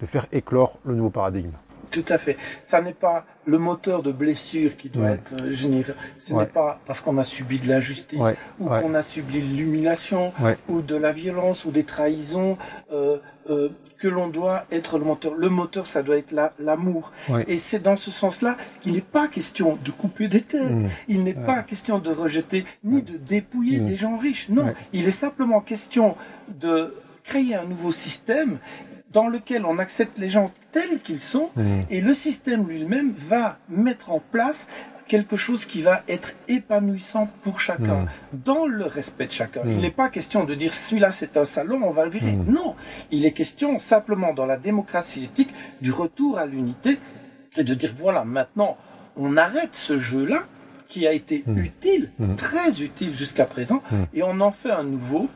[0.00, 1.52] de faire éclore le nouveau paradigme.
[1.90, 2.36] Tout à fait.
[2.64, 5.94] Ça n'est pas le moteur de blessure qui doit être euh, généré.
[6.18, 8.20] Ce n'est pas parce qu'on a subi de l'injustice
[8.60, 10.32] ou qu'on a subi l'humiliation
[10.68, 12.58] ou de la violence ou des trahisons
[12.92, 15.34] euh, euh, que l'on doit être le moteur.
[15.34, 17.12] Le moteur, ça doit être l'amour.
[17.46, 20.70] Et c'est dans ce sens-là qu'il n'est pas question de couper des têtes.
[20.70, 20.88] Mm.
[21.08, 23.84] Il n'est pas question de rejeter ni de dépouiller mm.
[23.86, 24.48] des gens riches.
[24.50, 26.16] Non, il est simplement question
[26.48, 26.92] de
[27.28, 28.58] créer un nouveau système
[29.12, 31.62] dans lequel on accepte les gens tels qu'ils sont, mmh.
[31.90, 34.68] et le système lui-même va mettre en place
[35.06, 38.08] quelque chose qui va être épanouissant pour chacun, mmh.
[38.44, 39.62] dans le respect de chacun.
[39.64, 42.32] Il n'est pas question de dire celui-là c'est un salon, on va le virer.
[42.32, 42.74] Non,
[43.10, 46.98] il est question simplement dans la démocratie éthique du retour à l'unité
[47.56, 48.76] et de dire voilà, maintenant
[49.16, 50.42] on arrête ce jeu-là
[50.88, 53.82] qui a été utile, très utile jusqu'à présent,
[54.14, 55.28] et on en fait un nouveau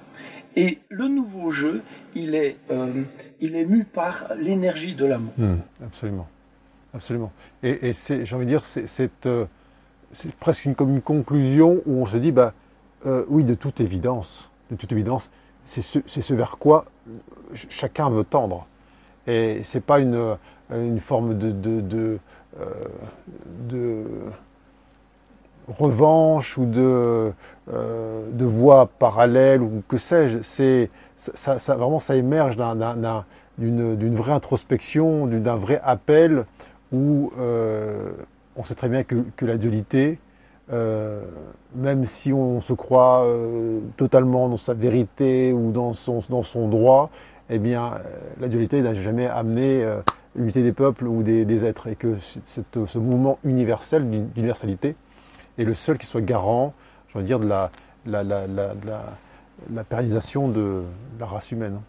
[0.57, 1.83] et le nouveau jeu,
[2.15, 3.05] il est, euh,
[3.41, 5.33] il est mu par l'énergie de l'amour.
[5.39, 6.29] Hmm, absolument,
[6.93, 7.33] absolument.
[7.63, 8.87] Et, et c'est, j'ai envie de dire, c'est,
[9.27, 9.47] euh,
[10.13, 12.53] c'est, presque une, comme une conclusion où on se dit, bah,
[13.07, 15.31] euh, oui, de toute évidence, de toute évidence,
[15.65, 16.85] c'est ce, c'est ce vers quoi
[17.69, 18.67] chacun veut tendre.
[19.27, 20.37] Et c'est pas une,
[20.71, 22.19] une forme de, de, de,
[23.69, 24.05] de
[25.69, 27.33] revanche ou de,
[27.73, 30.39] euh, de voie parallèle ou que sais-je.
[30.43, 32.57] C'est ça, ça, vraiment ça émerge
[33.59, 36.45] d'une vraie introspection, d'un vrai appel
[36.93, 38.11] où euh,
[38.57, 40.19] on sait très bien que, que la dualité,
[40.73, 41.23] euh,
[41.75, 46.69] même si on se croit euh, totalement dans sa vérité ou dans son, dans son
[46.69, 47.11] droit,
[47.51, 47.95] eh bien,
[48.41, 49.85] la dualité n'a jamais amené
[50.37, 54.95] l'unité des peuples ou des, des, êtres, et que cette, ce mouvement universel, d'universalité,
[55.59, 56.75] et le seul qui soit garant,
[57.09, 57.71] je veux dire, de la,
[58.07, 58.75] la, la, la,
[59.71, 60.83] la pérennisation de
[61.19, 61.81] la race humaine.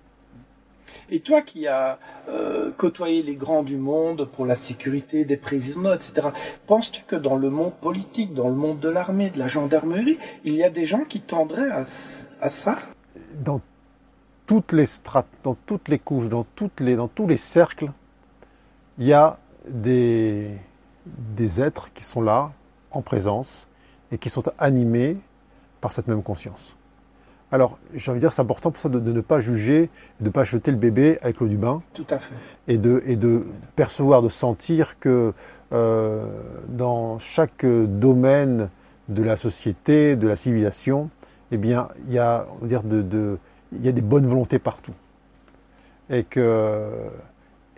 [1.09, 1.99] Et toi qui as
[2.29, 6.29] euh, côtoyé les grands du monde pour la sécurité des présidents, etc.,
[6.67, 10.53] penses-tu que dans le monde politique, dans le monde de l'armée, de la gendarmerie, il
[10.53, 12.75] y a des gens qui tendraient à, à ça?
[13.39, 13.59] Dans
[14.45, 17.91] toutes les strates, dans toutes les couches, dans, toutes les, dans tous les cercles,
[18.97, 20.51] il y a des,
[21.05, 22.51] des êtres qui sont là,
[22.93, 23.67] en présence
[24.11, 25.17] et qui sont animés
[25.81, 26.77] par cette même conscience.
[27.51, 30.29] Alors, j'ai envie de dire, c'est important pour ça de, ne pas juger, de ne
[30.31, 31.83] pas jeter le bébé avec l'eau du bain.
[31.93, 32.33] Tout à fait.
[32.67, 35.33] Et de, et de percevoir, de sentir que
[35.71, 36.25] euh,
[36.69, 38.69] dans chaque domaine
[39.07, 41.11] de la société, de la civilisation,
[41.51, 43.37] eh bien, il y a, on va dire, de, de,
[43.71, 44.93] il y a des bonnes volontés partout.
[46.09, 46.89] Et que,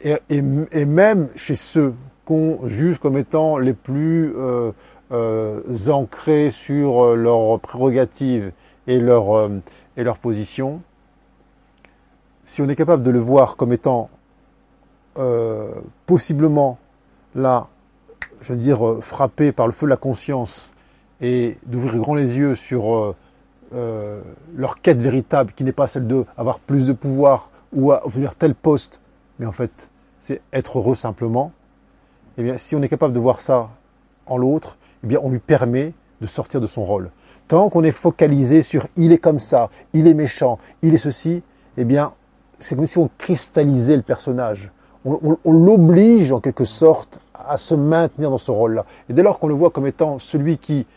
[0.01, 4.71] et, et, même chez ceux qu'on juge comme étant les plus euh,
[5.11, 8.51] euh, ancrés sur euh, leurs prérogatives
[8.87, 9.49] et leur, euh,
[9.97, 10.81] et leur position,
[12.43, 14.09] si on est capable de le voir comme étant
[16.05, 16.77] possiblement
[17.35, 17.69] là,
[18.41, 20.73] je veux dire, frappé par le feu de la conscience
[21.21, 23.15] et d'ouvrir grand les yeux sur
[23.71, 28.35] leur quête véritable qui n'est pas celle de avoir plus de pouvoir ou à obtenir
[28.35, 28.99] tel poste,
[29.39, 31.53] mais en fait c'est être heureux simplement,
[32.37, 33.69] eh bien si on est capable de voir ça
[34.25, 37.11] en l'autre, eh bien, on lui permet de sortir de son rôle.
[37.47, 41.43] Tant qu'on est focalisé sur il est comme ça, il est méchant, il est ceci,
[41.77, 42.13] eh bien,
[42.59, 44.71] c'est comme si on cristallisait le personnage.
[45.03, 48.85] On, l'oblige en quelque sorte à se maintenir dans ce rôle-là.
[49.07, 50.87] Et dès lors qu'on le voit comme étant celui qui,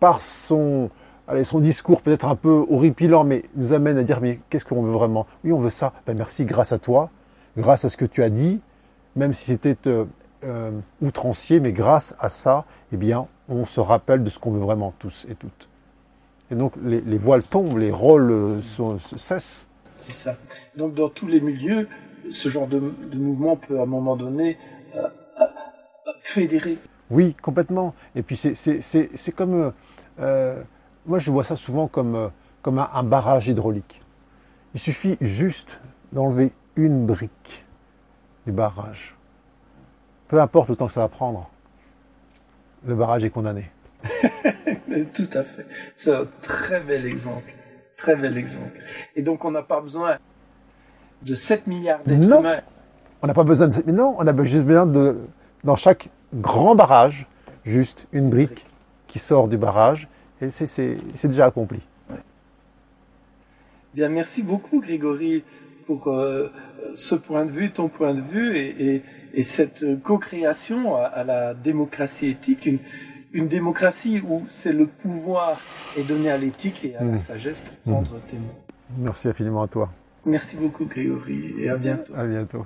[0.00, 0.88] par son,
[1.28, 4.82] allez, son discours peut-être un peu horripilant, mais nous amène à dire, mais qu'est-ce qu'on
[4.82, 5.26] veut vraiment?
[5.44, 5.92] Oui, on veut ça.
[6.06, 7.10] Ben merci, grâce à toi,
[7.58, 8.60] grâce à ce que tu as dit,
[9.14, 9.76] même si c'était
[10.44, 10.70] euh,
[11.02, 14.92] outrancier, mais grâce à ça, eh bien, on se rappelle de ce qu'on veut vraiment
[14.98, 15.68] tous et toutes.
[16.50, 18.60] Et donc, les, les voiles tombent, les rôles euh,
[19.16, 19.68] cessent.
[19.98, 20.36] C'est ça.
[20.76, 21.88] Donc dans tous les milieux,
[22.30, 24.58] ce genre de, de mouvement peut à un moment donné
[24.94, 25.08] euh,
[26.20, 26.76] fédérer.
[27.10, 27.94] Oui, complètement.
[28.14, 29.72] Et puis c'est comme
[30.20, 30.62] euh,
[31.06, 32.30] moi je vois ça souvent comme
[32.60, 34.02] comme un, un barrage hydraulique.
[34.74, 35.80] Il suffit juste
[36.12, 37.64] d'enlever une brique
[38.44, 39.16] du barrage.
[40.28, 41.50] Peu importe le temps que ça va prendre,
[42.86, 43.70] le barrage est condamné.
[45.14, 45.66] Tout à fait.
[45.94, 47.52] C'est un très bel exemple.
[47.96, 48.78] Très bel exemple.
[49.16, 50.18] Et donc on n'a pas besoin
[51.22, 52.40] de 7 milliards d'êtres Non.
[52.40, 52.60] humains.
[53.22, 55.18] On n'a pas besoin de mais non, on a juste besoin de
[55.62, 57.26] dans chaque grand barrage
[57.64, 58.66] juste une brique
[59.06, 60.08] qui sort du barrage
[60.40, 61.80] et c'est c'est c'est déjà accompli.
[63.94, 65.44] Bien, merci beaucoup Grégory
[65.86, 66.50] pour euh,
[66.94, 69.02] ce point de vue, ton point de vue et, et,
[69.34, 72.78] et cette co-création à, à la démocratie éthique, une,
[73.32, 75.60] une démocratie où c'est le pouvoir
[75.98, 77.18] est donné à l'éthique et à la Mm.
[77.18, 78.54] sagesse pour prendre tes mots.
[78.98, 79.90] Merci infiniment à toi.
[80.26, 82.12] Merci beaucoup Grégory et à bientôt.
[82.16, 82.64] À bientôt.